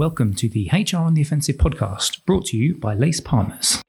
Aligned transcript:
Welcome 0.00 0.32
to 0.36 0.48
the 0.48 0.70
HR 0.72 0.96
on 0.96 1.12
the 1.12 1.20
Offensive 1.20 1.58
podcast, 1.58 2.24
brought 2.24 2.46
to 2.46 2.56
you 2.56 2.74
by 2.74 2.94
Lace 2.94 3.20
Partners. 3.20 3.82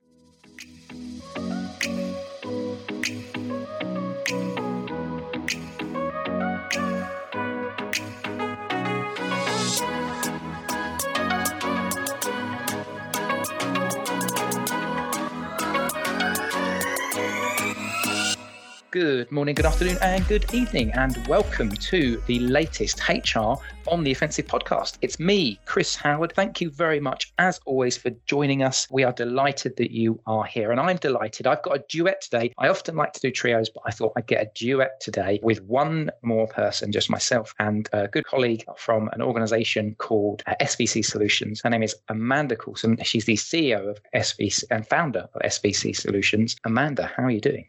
Good 18.90 19.32
morning, 19.32 19.56
good 19.56 19.66
afternoon, 19.66 19.98
and 20.02 20.28
good 20.28 20.54
evening, 20.54 20.92
and 20.92 21.26
welcome 21.28 21.72
to 21.72 22.22
the 22.28 22.40
latest 22.40 23.00
HR 23.08 23.54
on 23.92 24.06
the 24.06 24.12
Offensive 24.12 24.48
podcast. 24.48 24.98
It's 25.02 25.20
me, 25.20 25.60
Chris 25.66 25.96
Howard. 25.98 26.32
Thank 26.34 26.62
you 26.62 26.70
very 26.70 27.02
much, 27.02 27.34
as 27.38 27.60
always, 27.66 27.98
for 27.98 28.10
joining 28.26 28.64
us. 28.64 28.88
We 28.90 29.04
are 29.04 29.12
delighted 29.12 29.76
that 29.76 29.92
you 29.92 30.18
are 30.26 30.46
here, 30.46 30.72
and 30.72 30.80
I'm 30.80 30.96
delighted. 30.96 31.46
I've 31.46 31.62
got 31.62 31.76
a 31.76 31.84
duet 31.90 32.22
today. 32.22 32.54
I 32.58 32.70
often 32.70 32.96
like 32.96 33.12
to 33.14 33.20
do 33.20 33.32
trios, 33.32 33.70
but 33.70 33.84
I 33.86 33.92
thought 33.92 34.14
I'd 34.16 34.28
get 34.28 34.42
a 34.42 34.50
duet 34.56 35.02
today 35.02 35.42
with 35.44 35.62
one 35.64 36.10
more 36.22 36.48
person, 36.48 36.94
just 36.94 37.10
myself 37.10 37.54
and 37.60 37.90
a 37.92 38.08
good 38.08 38.26
colleague 38.26 38.64
from 38.78 39.10
an 39.12 39.22
organization 39.22 39.96
called 39.96 40.42
uh, 40.48 40.56
SVC 40.62 41.04
Solutions. 41.04 41.60
Her 41.62 41.70
name 41.70 41.84
is 41.84 41.96
Amanda 42.08 42.56
Coulson. 42.56 42.98
She's 43.04 43.26
the 43.26 43.36
CEO 43.36 43.90
of 43.90 44.00
SVC 44.16 44.64
and 44.72 44.88
founder 44.88 45.28
of 45.34 45.42
SVC 45.42 45.94
Solutions. 45.98 46.56
Amanda, 46.64 47.12
how 47.18 47.24
are 47.24 47.32
you 47.32 47.42
doing? 47.42 47.66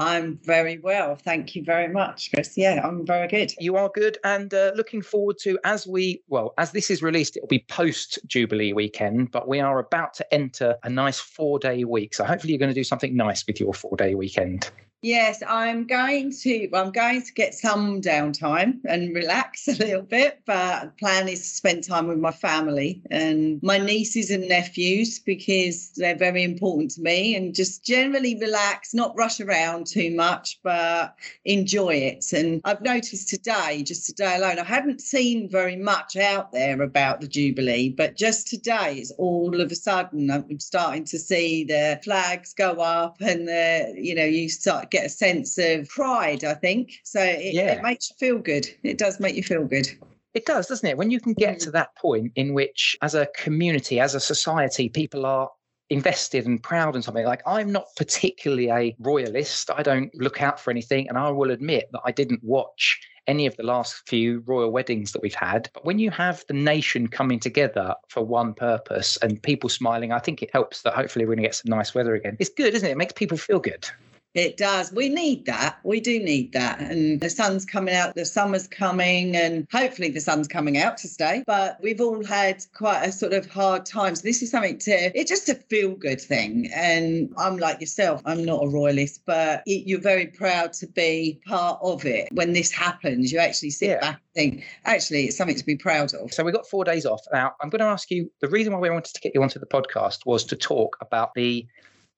I'm 0.00 0.38
very 0.42 0.78
well. 0.78 1.14
Thank 1.14 1.54
you 1.54 1.62
very 1.62 1.86
much, 1.86 2.30
Chris. 2.32 2.56
Yeah, 2.56 2.80
I'm 2.82 3.04
very 3.04 3.28
good. 3.28 3.52
You 3.58 3.76
are 3.76 3.90
good. 3.94 4.16
And 4.24 4.52
uh, 4.54 4.72
looking 4.74 5.02
forward 5.02 5.36
to, 5.42 5.58
as 5.64 5.86
we, 5.86 6.22
well, 6.28 6.54
as 6.56 6.72
this 6.72 6.90
is 6.90 7.02
released, 7.02 7.36
it'll 7.36 7.48
be 7.48 7.66
post 7.68 8.18
Jubilee 8.26 8.72
weekend, 8.72 9.30
but 9.30 9.46
we 9.46 9.60
are 9.60 9.78
about 9.78 10.14
to 10.14 10.34
enter 10.34 10.76
a 10.84 10.88
nice 10.88 11.20
four 11.20 11.58
day 11.58 11.84
week. 11.84 12.14
So 12.14 12.24
hopefully 12.24 12.54
you're 12.54 12.58
going 12.58 12.70
to 12.70 12.74
do 12.74 12.82
something 12.82 13.14
nice 13.14 13.46
with 13.46 13.60
your 13.60 13.74
four 13.74 13.94
day 13.94 14.14
weekend. 14.14 14.70
Yes, 15.02 15.42
I'm 15.48 15.86
going 15.86 16.30
to. 16.42 16.68
I'm 16.74 16.90
going 16.90 17.22
to 17.22 17.32
get 17.32 17.54
some 17.54 18.02
downtime 18.02 18.80
and 18.84 19.14
relax 19.14 19.66
a 19.66 19.72
little 19.72 20.02
bit. 20.02 20.42
But 20.44 20.82
the 20.82 20.92
plan 20.98 21.26
is 21.26 21.40
to 21.40 21.48
spend 21.48 21.84
time 21.84 22.06
with 22.06 22.18
my 22.18 22.32
family 22.32 23.00
and 23.10 23.62
my 23.62 23.78
nieces 23.78 24.30
and 24.30 24.46
nephews 24.46 25.18
because 25.18 25.92
they're 25.96 26.16
very 26.18 26.42
important 26.42 26.90
to 26.92 27.00
me. 27.00 27.34
And 27.34 27.54
just 27.54 27.82
generally 27.82 28.36
relax, 28.38 28.92
not 28.92 29.16
rush 29.16 29.40
around 29.40 29.86
too 29.86 30.14
much, 30.14 30.60
but 30.62 31.14
enjoy 31.46 31.94
it. 31.94 32.30
And 32.34 32.60
I've 32.66 32.82
noticed 32.82 33.30
today, 33.30 33.82
just 33.82 34.04
today 34.04 34.36
alone, 34.36 34.58
I 34.58 34.64
hadn't 34.64 35.00
seen 35.00 35.48
very 35.48 35.76
much 35.76 36.16
out 36.16 36.52
there 36.52 36.82
about 36.82 37.22
the 37.22 37.28
Jubilee, 37.28 37.88
but 37.88 38.16
just 38.16 38.48
today, 38.48 38.96
it's 38.98 39.12
all 39.12 39.62
of 39.62 39.72
a 39.72 39.76
sudden 39.76 40.30
I'm 40.30 40.60
starting 40.60 41.06
to 41.06 41.18
see 41.18 41.64
the 41.64 41.98
flags 42.04 42.52
go 42.52 42.72
up, 42.72 43.16
and 43.22 43.48
the 43.48 43.94
you 43.96 44.14
know 44.14 44.24
you 44.26 44.50
start 44.50 44.89
get 44.90 45.06
a 45.06 45.08
sense 45.08 45.58
of 45.58 45.88
pride, 45.88 46.44
I 46.44 46.54
think. 46.54 46.92
So 47.04 47.20
it, 47.20 47.54
yeah. 47.54 47.72
it 47.72 47.82
makes 47.82 48.10
you 48.10 48.16
feel 48.18 48.38
good. 48.38 48.66
It 48.82 48.98
does 48.98 49.20
make 49.20 49.34
you 49.34 49.42
feel 49.42 49.64
good. 49.64 49.88
It 50.34 50.46
does, 50.46 50.68
doesn't 50.68 50.88
it? 50.88 50.96
When 50.96 51.10
you 51.10 51.20
can 51.20 51.32
get 51.32 51.56
mm. 51.56 51.64
to 51.64 51.70
that 51.72 51.94
point 51.96 52.32
in 52.36 52.54
which, 52.54 52.96
as 53.02 53.14
a 53.14 53.28
community, 53.36 53.98
as 53.98 54.14
a 54.14 54.20
society, 54.20 54.88
people 54.88 55.26
are 55.26 55.50
invested 55.90 56.46
and 56.46 56.62
proud 56.62 56.94
in 56.94 57.02
something. 57.02 57.24
Like 57.24 57.42
I'm 57.46 57.72
not 57.72 57.86
particularly 57.96 58.70
a 58.70 58.96
royalist. 59.00 59.70
I 59.70 59.82
don't 59.82 60.14
look 60.14 60.40
out 60.40 60.60
for 60.60 60.70
anything, 60.70 61.08
and 61.08 61.18
I 61.18 61.30
will 61.30 61.50
admit 61.50 61.88
that 61.92 62.02
I 62.04 62.12
didn't 62.12 62.42
watch 62.44 63.00
any 63.26 63.46
of 63.46 63.56
the 63.56 63.62
last 63.62 64.08
few 64.08 64.42
royal 64.46 64.70
weddings 64.70 65.12
that 65.12 65.22
we've 65.22 65.34
had. 65.34 65.68
But 65.74 65.84
when 65.84 65.98
you 65.98 66.10
have 66.10 66.44
the 66.48 66.54
nation 66.54 67.06
coming 67.06 67.38
together 67.38 67.94
for 68.08 68.24
one 68.24 68.54
purpose 68.54 69.18
and 69.18 69.42
people 69.42 69.68
smiling, 69.68 70.10
I 70.12 70.18
think 70.18 70.42
it 70.42 70.50
helps 70.52 70.82
that 70.82 70.94
hopefully 70.94 71.24
we're 71.24 71.34
going 71.34 71.44
to 71.44 71.48
get 71.48 71.54
some 71.54 71.70
nice 71.70 71.94
weather 71.94 72.14
again. 72.14 72.36
It's 72.40 72.50
good, 72.50 72.74
isn't 72.74 72.88
it? 72.88 72.92
It 72.92 72.96
makes 72.96 73.12
people 73.12 73.36
feel 73.36 73.60
good. 73.60 73.86
It 74.34 74.56
does. 74.56 74.92
We 74.92 75.08
need 75.08 75.46
that. 75.46 75.78
We 75.82 76.00
do 76.00 76.20
need 76.20 76.52
that. 76.52 76.80
And 76.80 77.20
the 77.20 77.30
sun's 77.30 77.64
coming 77.64 77.94
out, 77.94 78.14
the 78.14 78.24
summer's 78.24 78.68
coming, 78.68 79.36
and 79.36 79.66
hopefully 79.72 80.10
the 80.10 80.20
sun's 80.20 80.46
coming 80.46 80.78
out 80.78 80.96
to 80.98 81.08
stay. 81.08 81.42
But 81.46 81.78
we've 81.82 82.00
all 82.00 82.24
had 82.24 82.64
quite 82.72 83.02
a 83.02 83.10
sort 83.10 83.32
of 83.32 83.50
hard 83.50 83.86
time. 83.86 84.14
So 84.14 84.22
this 84.22 84.40
is 84.42 84.50
something 84.50 84.78
to, 84.78 85.18
it's 85.18 85.28
just 85.28 85.48
a 85.48 85.54
feel 85.54 85.96
good 85.96 86.20
thing. 86.20 86.70
And 86.72 87.32
I'm 87.36 87.56
like 87.56 87.80
yourself, 87.80 88.22
I'm 88.24 88.44
not 88.44 88.62
a 88.62 88.68
royalist, 88.68 89.22
but 89.26 89.62
it, 89.66 89.88
you're 89.88 90.00
very 90.00 90.26
proud 90.26 90.72
to 90.74 90.86
be 90.86 91.40
part 91.46 91.80
of 91.82 92.04
it. 92.04 92.28
When 92.32 92.52
this 92.52 92.70
happens, 92.70 93.32
you 93.32 93.40
actually 93.40 93.70
sit 93.70 93.90
yeah. 93.90 94.00
back 94.00 94.14
and 94.14 94.34
think, 94.34 94.64
actually, 94.84 95.24
it's 95.24 95.36
something 95.36 95.56
to 95.56 95.66
be 95.66 95.76
proud 95.76 96.14
of. 96.14 96.32
So 96.32 96.44
we've 96.44 96.54
got 96.54 96.68
four 96.68 96.84
days 96.84 97.04
off. 97.04 97.22
Now, 97.32 97.54
I'm 97.60 97.68
going 97.68 97.80
to 97.80 97.86
ask 97.86 98.10
you 98.12 98.30
the 98.40 98.48
reason 98.48 98.72
why 98.72 98.78
we 98.78 98.90
wanted 98.90 99.14
to 99.14 99.20
get 99.20 99.34
you 99.34 99.42
onto 99.42 99.58
the 99.58 99.66
podcast 99.66 100.24
was 100.24 100.44
to 100.44 100.56
talk 100.56 100.96
about 101.00 101.34
the 101.34 101.66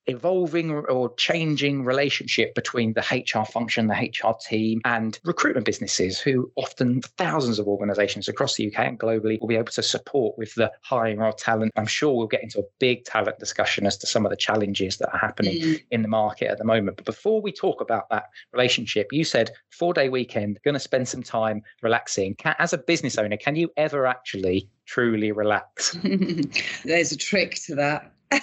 evolving 0.07 0.71
or 0.71 1.15
changing 1.15 1.85
relationship 1.85 2.55
between 2.55 2.93
the 2.95 3.01
HR 3.01 3.45
function, 3.45 3.87
the 3.87 3.95
HR 3.95 4.35
team, 4.41 4.81
and 4.85 5.19
recruitment 5.25 5.67
businesses 5.67 6.19
who 6.19 6.51
often 6.57 7.03
thousands 7.17 7.59
of 7.59 7.67
organizations 7.67 8.29
across 8.29 8.57
the 8.57 8.67
UK 8.67 8.81
and 8.81 8.99
globally 8.99 9.41
will 9.41 9.49
be 9.49 9.57
able 9.57 9.73
to 9.73 9.83
support 9.83 10.37
with 10.39 10.55
the 10.55 10.71
hiring 10.83 11.21
of 11.21 11.37
talent. 11.37 11.73
I'm 11.77 11.87
sure 11.87 12.15
we'll 12.15 12.27
get 12.27 12.43
into 12.43 12.61
a 12.61 12.65
big 12.79 13.05
talent 13.05 13.39
discussion 13.39 13.87
as 13.87 13.97
to 13.99 14.07
some 14.07 14.27
of 14.27 14.31
the 14.31 14.37
challenges 14.37 14.99
that 14.99 15.13
are 15.13 15.19
happening 15.19 15.61
mm. 15.61 15.83
in 15.91 16.03
the 16.03 16.09
market 16.09 16.49
at 16.49 16.59
the 16.59 16.65
moment. 16.65 16.97
But 16.97 17.07
before 17.07 17.41
we 17.41 17.53
talk 17.53 17.81
about 17.81 18.09
that 18.11 18.25
relationship, 18.53 19.13
you 19.13 19.25
said 19.25 19.51
four 19.71 19.95
day 19.95 20.09
weekend, 20.09 20.59
going 20.65 20.75
to 20.75 20.81
spend 20.81 21.09
some 21.09 21.23
time 21.23 21.63
relaxing. 21.83 22.37
As 22.45 22.73
a 22.73 22.79
business 22.79 23.19
owner, 23.19 23.37
can 23.37 23.57
you 23.57 23.71
ever 23.77 24.07
actually 24.07 24.69
truly 24.87 25.33
relax? 25.33 25.97
There's 26.85 27.13
a 27.13 27.17
trick 27.17 27.55
to 27.67 27.75
that. 27.77 28.13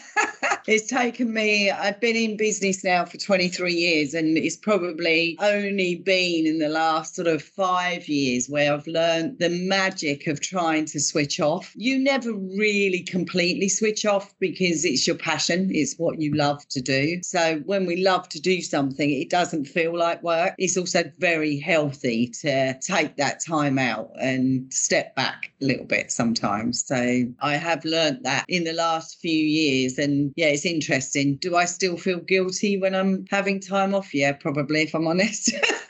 it's 0.70 0.88
taken 0.88 1.34
me, 1.34 1.72
I've 1.72 2.00
been 2.00 2.16
in 2.16 2.38
business 2.38 2.84
now 2.84 3.04
for 3.04 3.18
23 3.18 3.74
years, 3.74 4.14
and 4.14 4.38
it's 4.38 4.56
probably 4.56 5.36
only 5.42 5.96
been 5.96 6.46
in 6.46 6.60
the 6.60 6.70
last 6.70 7.16
sort 7.16 7.28
of 7.28 7.42
five 7.42 8.08
years 8.08 8.48
where 8.48 8.72
I've 8.74 8.86
learned 8.86 9.40
the 9.40 9.50
magic 9.50 10.28
of 10.28 10.42
trying 10.42 10.86
to 10.86 11.00
switch 11.00 11.40
off. 11.40 11.72
You 11.76 11.98
never 11.98 12.32
really 12.32 13.02
completely 13.02 13.68
switch 13.68 14.06
off 14.06 14.32
because 14.40 14.86
it's 14.86 15.08
your 15.08 15.16
passion, 15.16 15.72
it's 15.74 15.96
what 15.98 16.22
you 16.22 16.36
love 16.36 16.68
to 16.70 16.82
do. 16.82 17.20
So 17.24 17.62
when 17.66 17.88
we 17.88 18.04
love 18.04 18.30
to 18.30 18.40
do 18.40 18.62
something, 18.62 19.10
it 19.10 19.32
doesn't 19.32 19.66
feel 19.66 19.98
like 19.98 20.22
work. 20.22 20.54
It's 20.60 20.78
also 20.78 21.12
very 21.18 21.58
healthy 21.58 22.28
to 22.42 22.78
take 22.80 23.18
that 23.18 23.44
time 23.44 23.80
out 23.80 24.12
and 24.22 24.72
step 24.72 25.16
back 25.16 25.52
a 25.62 25.66
little 25.66 25.86
bit 25.86 26.12
sometimes. 26.12 26.86
So 26.86 27.24
I 27.42 27.56
have 27.56 27.84
learned 27.86 28.24
that 28.24 28.46
in 28.48 28.66
the 28.66 28.74
last 28.74 29.20
few 29.20 29.32
years. 29.32 29.98
And 29.98 30.32
yeah, 30.36 30.59
it's 30.60 30.66
interesting. 30.66 31.36
Do 31.38 31.56
I 31.56 31.66
still 31.66 31.96
feel 31.98 32.20
guilty 32.20 32.78
when 32.78 32.94
I'm 32.94 33.26
having 33.30 33.60
time 33.62 33.96
off? 33.96 34.14
Yeah, 34.14 34.34
probably, 34.34 34.82
if 34.82 34.94
I'm 34.94 35.08
honest. 35.08 35.52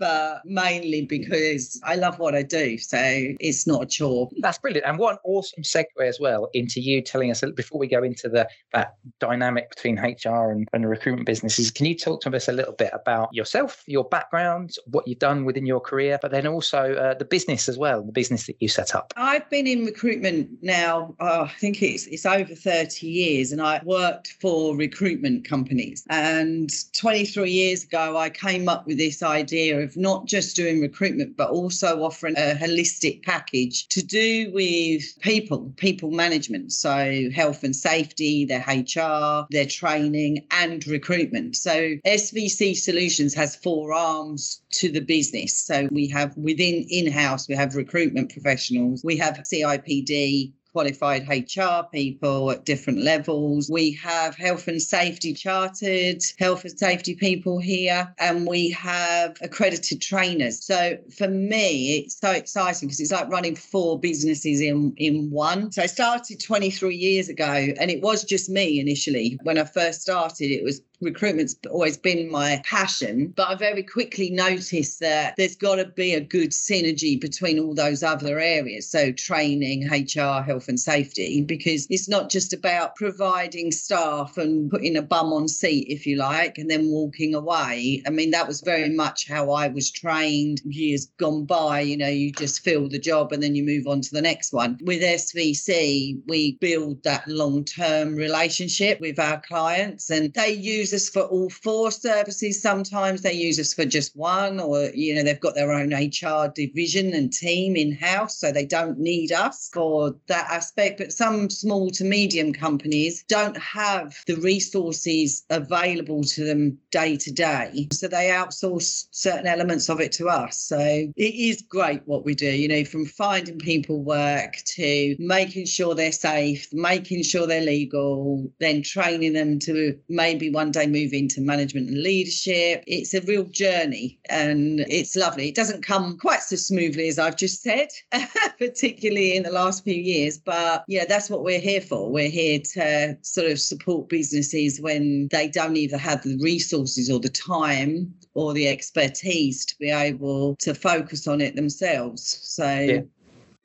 but 0.00 0.40
mainly 0.44 1.02
because 1.02 1.80
I 1.84 1.94
love 1.94 2.18
what 2.18 2.34
I 2.34 2.42
do. 2.42 2.78
So 2.78 2.98
it's 2.98 3.66
not 3.66 3.82
a 3.82 3.86
chore. 3.86 4.30
That's 4.40 4.58
brilliant. 4.58 4.86
And 4.86 4.98
what 4.98 5.12
an 5.12 5.18
awesome 5.24 5.62
segue 5.62 5.84
as 6.00 6.18
well 6.18 6.48
into 6.54 6.80
you 6.80 7.02
telling 7.02 7.30
us 7.30 7.44
before 7.54 7.78
we 7.78 7.86
go 7.86 8.02
into 8.02 8.28
the 8.28 8.48
that 8.72 8.94
dynamic 9.20 9.70
between 9.70 9.98
HR 9.98 10.50
and, 10.50 10.66
and 10.72 10.88
recruitment 10.88 11.26
businesses. 11.26 11.70
Can 11.70 11.86
you 11.86 11.94
talk 11.94 12.22
to 12.22 12.34
us 12.34 12.48
a 12.48 12.52
little 12.52 12.72
bit 12.72 12.90
about 12.94 13.28
yourself, 13.32 13.84
your 13.86 14.04
background, 14.04 14.74
what 14.86 15.06
you've 15.06 15.18
done 15.18 15.44
within 15.44 15.66
your 15.66 15.80
career, 15.80 16.18
but 16.22 16.30
then 16.30 16.46
also 16.46 16.94
uh, 16.94 17.14
the 17.14 17.24
business 17.24 17.68
as 17.68 17.76
well, 17.76 18.02
the 18.02 18.12
business 18.12 18.46
that 18.46 18.56
you 18.60 18.68
set 18.68 18.94
up? 18.94 19.12
I've 19.16 19.48
been 19.50 19.66
in 19.66 19.84
recruitment 19.84 20.48
now, 20.62 21.14
uh, 21.20 21.42
I 21.42 21.52
think 21.58 21.82
it's 21.82 22.06
it's 22.06 22.24
over 22.24 22.54
30 22.54 23.06
years, 23.06 23.52
and 23.52 23.60
I 23.60 23.82
worked 23.84 24.36
for 24.40 24.74
recruitment 24.74 25.46
companies. 25.46 26.04
And 26.08 26.70
23 26.94 27.50
years 27.50 27.84
ago, 27.84 28.16
I 28.16 28.30
came 28.30 28.68
up 28.68 28.86
with 28.86 28.96
this 28.96 29.22
idea 29.22 29.80
of 29.80 29.89
of 29.90 29.96
not 29.96 30.26
just 30.26 30.56
doing 30.56 30.80
recruitment, 30.80 31.36
but 31.36 31.50
also 31.50 32.02
offering 32.02 32.36
a 32.36 32.54
holistic 32.54 33.22
package 33.22 33.88
to 33.88 34.02
do 34.02 34.50
with 34.52 35.02
people, 35.20 35.72
people 35.76 36.10
management. 36.10 36.72
So 36.72 37.28
health 37.34 37.64
and 37.64 37.74
safety, 37.74 38.44
their 38.44 38.64
HR, 38.66 39.46
their 39.50 39.66
training, 39.66 40.46
and 40.50 40.86
recruitment. 40.86 41.56
So 41.56 41.96
SVC 42.06 42.76
Solutions 42.76 43.34
has 43.34 43.56
four 43.56 43.92
arms 43.92 44.62
to 44.72 44.90
the 44.90 45.00
business. 45.00 45.56
So 45.56 45.88
we 45.90 46.08
have 46.08 46.36
within 46.36 46.86
in 46.88 47.10
house, 47.10 47.48
we 47.48 47.54
have 47.56 47.74
recruitment 47.74 48.32
professionals, 48.32 49.02
we 49.04 49.16
have 49.16 49.42
CIPD, 49.52 50.52
qualified 50.72 51.28
HR 51.28 51.84
people 51.92 52.50
at 52.50 52.64
different 52.64 53.00
levels. 53.00 53.68
We 53.70 53.92
have 53.92 54.36
health 54.36 54.68
and 54.68 54.80
safety 54.80 55.32
chartered 55.32 56.22
health 56.38 56.64
and 56.64 56.78
safety 56.78 57.14
people 57.14 57.58
here, 57.58 58.12
and 58.18 58.46
we 58.46 58.70
have 58.70 59.36
accredited 59.42 60.00
trainers. 60.00 60.64
So 60.64 60.98
for 61.16 61.28
me, 61.28 61.98
it's 61.98 62.18
so 62.18 62.30
exciting 62.30 62.88
because 62.88 63.00
it's 63.00 63.12
like 63.12 63.28
running 63.28 63.56
four 63.56 63.98
businesses 63.98 64.60
in, 64.60 64.94
in 64.96 65.30
one. 65.30 65.72
So 65.72 65.82
I 65.82 65.86
started 65.86 66.40
23 66.40 66.94
years 66.94 67.28
ago, 67.28 67.44
and 67.44 67.90
it 67.90 68.02
was 68.02 68.24
just 68.24 68.48
me 68.48 68.80
initially. 68.80 69.38
When 69.42 69.58
I 69.58 69.64
first 69.64 70.02
started, 70.02 70.50
it 70.50 70.64
was 70.64 70.80
recruitment's 71.00 71.56
always 71.70 71.96
been 71.96 72.30
my 72.30 72.60
passion, 72.64 73.32
but 73.36 73.48
I 73.48 73.54
very 73.54 73.82
quickly 73.82 74.30
noticed 74.30 75.00
that 75.00 75.34
there's 75.36 75.56
got 75.56 75.76
to 75.76 75.86
be 75.86 76.14
a 76.14 76.20
good 76.20 76.50
synergy 76.50 77.20
between 77.20 77.58
all 77.58 77.74
those 77.74 78.02
other 78.02 78.38
areas. 78.38 78.90
So, 78.90 79.12
training, 79.12 79.88
HR, 79.88 80.42
health 80.42 80.68
and 80.68 80.78
safety, 80.78 81.42
because 81.42 81.86
it's 81.90 82.08
not 82.08 82.30
just 82.30 82.52
about 82.52 82.96
providing 82.96 83.72
staff 83.72 84.36
and 84.36 84.70
putting 84.70 84.96
a 84.96 85.02
bum 85.02 85.32
on 85.32 85.48
seat, 85.48 85.86
if 85.88 86.06
you 86.06 86.16
like, 86.16 86.58
and 86.58 86.70
then 86.70 86.90
walking 86.90 87.34
away. 87.34 88.02
I 88.06 88.10
mean, 88.10 88.30
that 88.32 88.48
was 88.48 88.60
very 88.60 88.90
much 88.90 89.28
how 89.28 89.50
I 89.52 89.68
was 89.68 89.90
trained 89.90 90.60
years 90.64 91.06
gone 91.18 91.44
by. 91.44 91.80
You 91.80 91.96
know, 91.96 92.08
you 92.08 92.32
just 92.32 92.62
fill 92.62 92.88
the 92.88 92.98
job 92.98 93.32
and 93.32 93.42
then 93.42 93.54
you 93.54 93.64
move 93.64 93.86
on 93.86 94.00
to 94.02 94.10
the 94.12 94.22
next 94.22 94.52
one. 94.52 94.78
With 94.82 95.02
SVC, 95.02 96.20
we 96.26 96.52
build 96.60 97.02
that 97.04 97.26
long 97.26 97.64
term 97.64 98.14
relationship 98.14 99.00
with 99.00 99.18
our 99.18 99.40
clients 99.40 100.10
and 100.10 100.32
they 100.34 100.52
use 100.52 100.89
us 100.92 101.08
for 101.08 101.22
all 101.22 101.50
four 101.50 101.90
services. 101.90 102.60
Sometimes 102.60 103.22
they 103.22 103.32
use 103.32 103.58
us 103.58 103.74
for 103.74 103.84
just 103.84 104.16
one, 104.16 104.60
or, 104.60 104.90
you 104.94 105.14
know, 105.14 105.22
they've 105.22 105.40
got 105.40 105.54
their 105.54 105.72
own 105.72 105.92
HR 105.92 106.50
division 106.54 107.14
and 107.14 107.32
team 107.32 107.76
in 107.76 107.92
house, 107.92 108.38
so 108.38 108.52
they 108.52 108.66
don't 108.66 108.98
need 108.98 109.32
us 109.32 109.70
for 109.72 110.14
that 110.26 110.50
aspect. 110.50 110.98
But 110.98 111.12
some 111.12 111.50
small 111.50 111.90
to 111.90 112.04
medium 112.04 112.52
companies 112.52 113.24
don't 113.28 113.56
have 113.56 114.16
the 114.26 114.36
resources 114.36 115.44
available 115.50 116.24
to 116.24 116.44
them 116.44 116.78
day 116.90 117.16
to 117.16 117.32
day. 117.32 117.88
So 117.92 118.08
they 118.08 118.28
outsource 118.28 119.06
certain 119.10 119.46
elements 119.46 119.88
of 119.88 120.00
it 120.00 120.12
to 120.12 120.28
us. 120.28 120.58
So 120.58 120.78
it 120.78 121.34
is 121.34 121.62
great 121.62 122.02
what 122.06 122.24
we 122.24 122.34
do, 122.34 122.50
you 122.50 122.68
know, 122.68 122.84
from 122.84 123.06
finding 123.06 123.58
people 123.58 124.02
work 124.02 124.56
to 124.66 125.16
making 125.18 125.66
sure 125.66 125.94
they're 125.94 126.12
safe, 126.12 126.68
making 126.72 127.22
sure 127.22 127.46
they're 127.46 127.60
legal, 127.60 128.50
then 128.60 128.82
training 128.82 129.32
them 129.32 129.58
to 129.60 129.98
maybe 130.08 130.50
one 130.50 130.70
day 130.70 130.79
move 130.86 131.12
into 131.12 131.40
management 131.40 131.88
and 131.88 132.02
leadership. 132.02 132.84
It's 132.86 133.14
a 133.14 133.20
real 133.22 133.44
journey 133.44 134.18
and 134.28 134.80
it's 134.80 135.16
lovely. 135.16 135.48
It 135.48 135.54
doesn't 135.54 135.84
come 135.84 136.18
quite 136.18 136.40
so 136.40 136.56
smoothly 136.56 137.08
as 137.08 137.18
I've 137.18 137.36
just 137.36 137.62
said, 137.62 137.88
particularly 138.58 139.36
in 139.36 139.42
the 139.42 139.50
last 139.50 139.84
few 139.84 139.94
years. 139.94 140.38
But 140.38 140.84
yeah, 140.88 141.04
that's 141.08 141.30
what 141.30 141.42
we're 141.42 141.60
here 141.60 141.80
for. 141.80 142.10
We're 142.10 142.28
here 142.28 142.60
to 142.74 143.16
sort 143.22 143.50
of 143.50 143.60
support 143.60 144.08
businesses 144.08 144.80
when 144.80 145.28
they 145.30 145.48
don't 145.48 145.76
either 145.76 145.98
have 145.98 146.22
the 146.22 146.38
resources 146.42 147.10
or 147.10 147.20
the 147.20 147.28
time 147.28 148.14
or 148.34 148.52
the 148.52 148.68
expertise 148.68 149.64
to 149.66 149.76
be 149.78 149.90
able 149.90 150.56
to 150.56 150.74
focus 150.74 151.26
on 151.26 151.40
it 151.40 151.56
themselves. 151.56 152.38
So 152.42 152.78
yeah. 152.78 153.00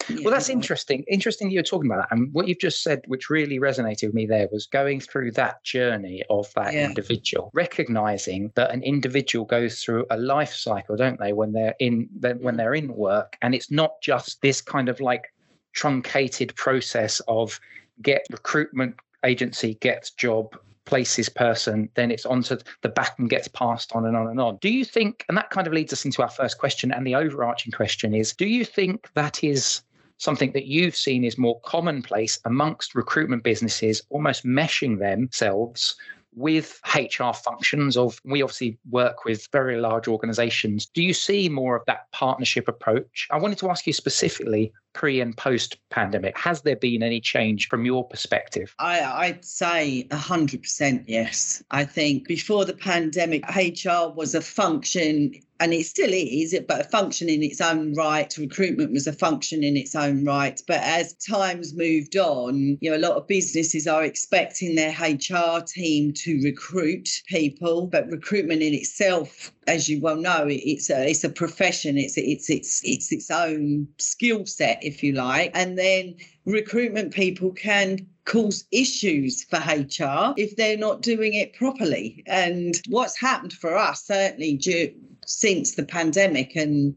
Well, 0.09 0.33
that's 0.33 0.50
interesting. 0.50 1.03
Interesting 1.07 1.47
that 1.47 1.53
you're 1.53 1.63
talking 1.63 1.89
about 1.89 2.07
that. 2.09 2.15
And 2.15 2.31
what 2.33 2.47
you've 2.47 2.59
just 2.59 2.83
said, 2.83 3.01
which 3.07 3.30
really 3.30 3.59
resonated 3.59 4.07
with 4.07 4.13
me 4.13 4.25
there, 4.25 4.47
was 4.51 4.68
going 4.68 5.00
through 5.00 5.31
that 5.31 5.63
journey 5.63 6.24
of 6.30 6.51
that 6.56 6.74
yeah. 6.74 6.86
individual, 6.86 7.50
recognizing 7.53 8.51
that 8.56 8.71
an 8.71 8.83
individual 8.83 9.45
goes 9.45 9.81
through 9.81 10.06
a 10.12 10.18
life 10.18 10.53
cycle, 10.53 10.95
don't 10.95 11.19
they, 11.19 11.33
when 11.33 11.53
they're 11.53 11.75
in 11.80 12.09
when 12.39 12.56
they're 12.56 12.75
in 12.75 12.94
work, 12.95 13.38
and 13.42 13.56
it's 13.56 13.71
not 13.71 14.00
just 14.01 14.42
this 14.42 14.62
kind 14.62 14.89
of 14.89 15.00
like 15.00 15.33
truncated 15.74 16.56
process 16.56 17.21
of 17.27 17.59
get 18.01 18.25
recruitment 18.31 18.95
agency 19.24 19.75
gets 19.75 20.12
job 20.12 20.56
places 20.85 21.29
person, 21.29 21.89
then 21.95 22.11
it's 22.11 22.25
onto 22.25 22.57
the 22.81 22.89
back 22.89 23.17
and 23.19 23.29
gets 23.29 23.47
passed 23.47 23.95
on 23.95 24.05
and 24.05 24.15
on 24.15 24.27
and 24.27 24.39
on. 24.39 24.57
Do 24.57 24.69
you 24.69 24.85
think, 24.85 25.25
and 25.27 25.37
that 25.37 25.49
kind 25.49 25.67
of 25.67 25.73
leads 25.73 25.93
us 25.93 26.05
into 26.05 26.21
our 26.21 26.29
first 26.29 26.57
question, 26.57 26.91
and 26.91 27.05
the 27.05 27.15
overarching 27.15 27.71
question 27.71 28.13
is 28.13 28.33
do 28.33 28.45
you 28.45 28.65
think 28.65 29.09
that 29.13 29.43
is 29.43 29.81
something 30.17 30.51
that 30.53 30.65
you've 30.65 30.95
seen 30.95 31.23
is 31.23 31.37
more 31.37 31.59
commonplace 31.61 32.39
amongst 32.45 32.95
recruitment 32.95 33.43
businesses, 33.43 34.01
almost 34.09 34.45
meshing 34.45 34.99
themselves 34.99 35.95
with 36.35 36.79
HR 36.93 37.31
functions 37.31 37.95
of 37.95 38.19
we 38.25 38.41
obviously 38.41 38.77
work 38.89 39.25
with 39.25 39.47
very 39.51 39.77
large 39.77 40.07
organizations. 40.07 40.85
Do 40.85 41.01
you 41.01 41.13
see 41.13 41.47
more 41.47 41.77
of 41.77 41.85
that 41.88 42.11
partnership 42.11 42.67
approach? 42.67 43.27
I 43.31 43.38
wanted 43.38 43.57
to 43.59 43.69
ask 43.69 43.88
you 43.88 43.93
specifically 43.93 44.73
pre 44.95 45.21
and 45.21 45.38
post 45.38 45.77
pandemic? 45.92 46.36
Has 46.38 46.62
there 46.62 46.75
been 46.75 47.03
any 47.03 47.21
change 47.21 47.68
from 47.68 47.86
your 47.86 48.07
perspective? 48.07 48.74
I, 48.80 49.27
would 49.27 49.45
say 49.45 50.07
100% 50.09 51.03
yes. 51.06 51.62
I 51.69 51.83
think 51.83 52.27
before 52.27 52.65
the 52.65 52.74
pandemic, 52.74 53.44
HR 53.56 54.09
was 54.15 54.33
a 54.33 54.42
function 54.42 55.33
and 55.59 55.74
it 55.74 55.86
still 55.86 56.12
is, 56.12 56.57
but 56.68 56.81
a 56.81 56.89
function 56.89 57.30
in 57.30 57.42
its 57.42 57.62
own 57.62 57.94
right. 57.94 58.38
Recruitment 58.38 58.92
was 58.92 59.07
a 59.07 59.13
function 59.13 59.63
in 59.63 59.77
its 59.77 59.95
own 59.95 60.25
right. 60.25 60.62
But 60.68 60.81
as 60.81 61.13
times 61.13 61.74
moved 61.74 62.18
on, 62.18 62.77
you 62.81 62.89
know, 62.89 62.98
a 62.98 63.00
lot 63.00 63.15
of 63.15 63.27
businesses 63.27 63.88
are 63.88 64.03
expecting 64.03 64.75
their 64.75 64.91
HR 64.91 65.62
team 65.62 66.12
to 66.13 66.41
recruit 66.44 67.07
people, 67.27 67.88
but 67.88 68.09
recruitment 68.09 68.63
in 68.63 68.74
itself 68.74 69.53
as 69.67 69.89
you 69.89 70.00
well 70.00 70.17
know, 70.17 70.45
it's 70.47 70.89
a 70.89 71.09
it's 71.09 71.23
a 71.23 71.29
profession. 71.29 71.97
It's 71.97 72.17
it's 72.17 72.50
it's 72.50 72.81
it's 72.83 73.12
its 73.12 73.31
own 73.31 73.88
skill 73.97 74.45
set, 74.45 74.79
if 74.83 75.03
you 75.03 75.13
like. 75.13 75.51
And 75.53 75.77
then 75.77 76.15
recruitment 76.45 77.13
people 77.13 77.51
can 77.51 78.07
cause 78.25 78.65
issues 78.71 79.44
for 79.44 79.57
HR 79.57 80.33
if 80.38 80.56
they're 80.56 80.77
not 80.77 81.01
doing 81.01 81.33
it 81.33 81.53
properly. 81.53 82.23
And 82.25 82.79
what's 82.89 83.19
happened 83.19 83.53
for 83.53 83.77
us, 83.77 84.06
certainly 84.06 84.56
due, 84.56 84.94
since 85.25 85.75
the 85.75 85.85
pandemic 85.85 86.56
and 86.56 86.95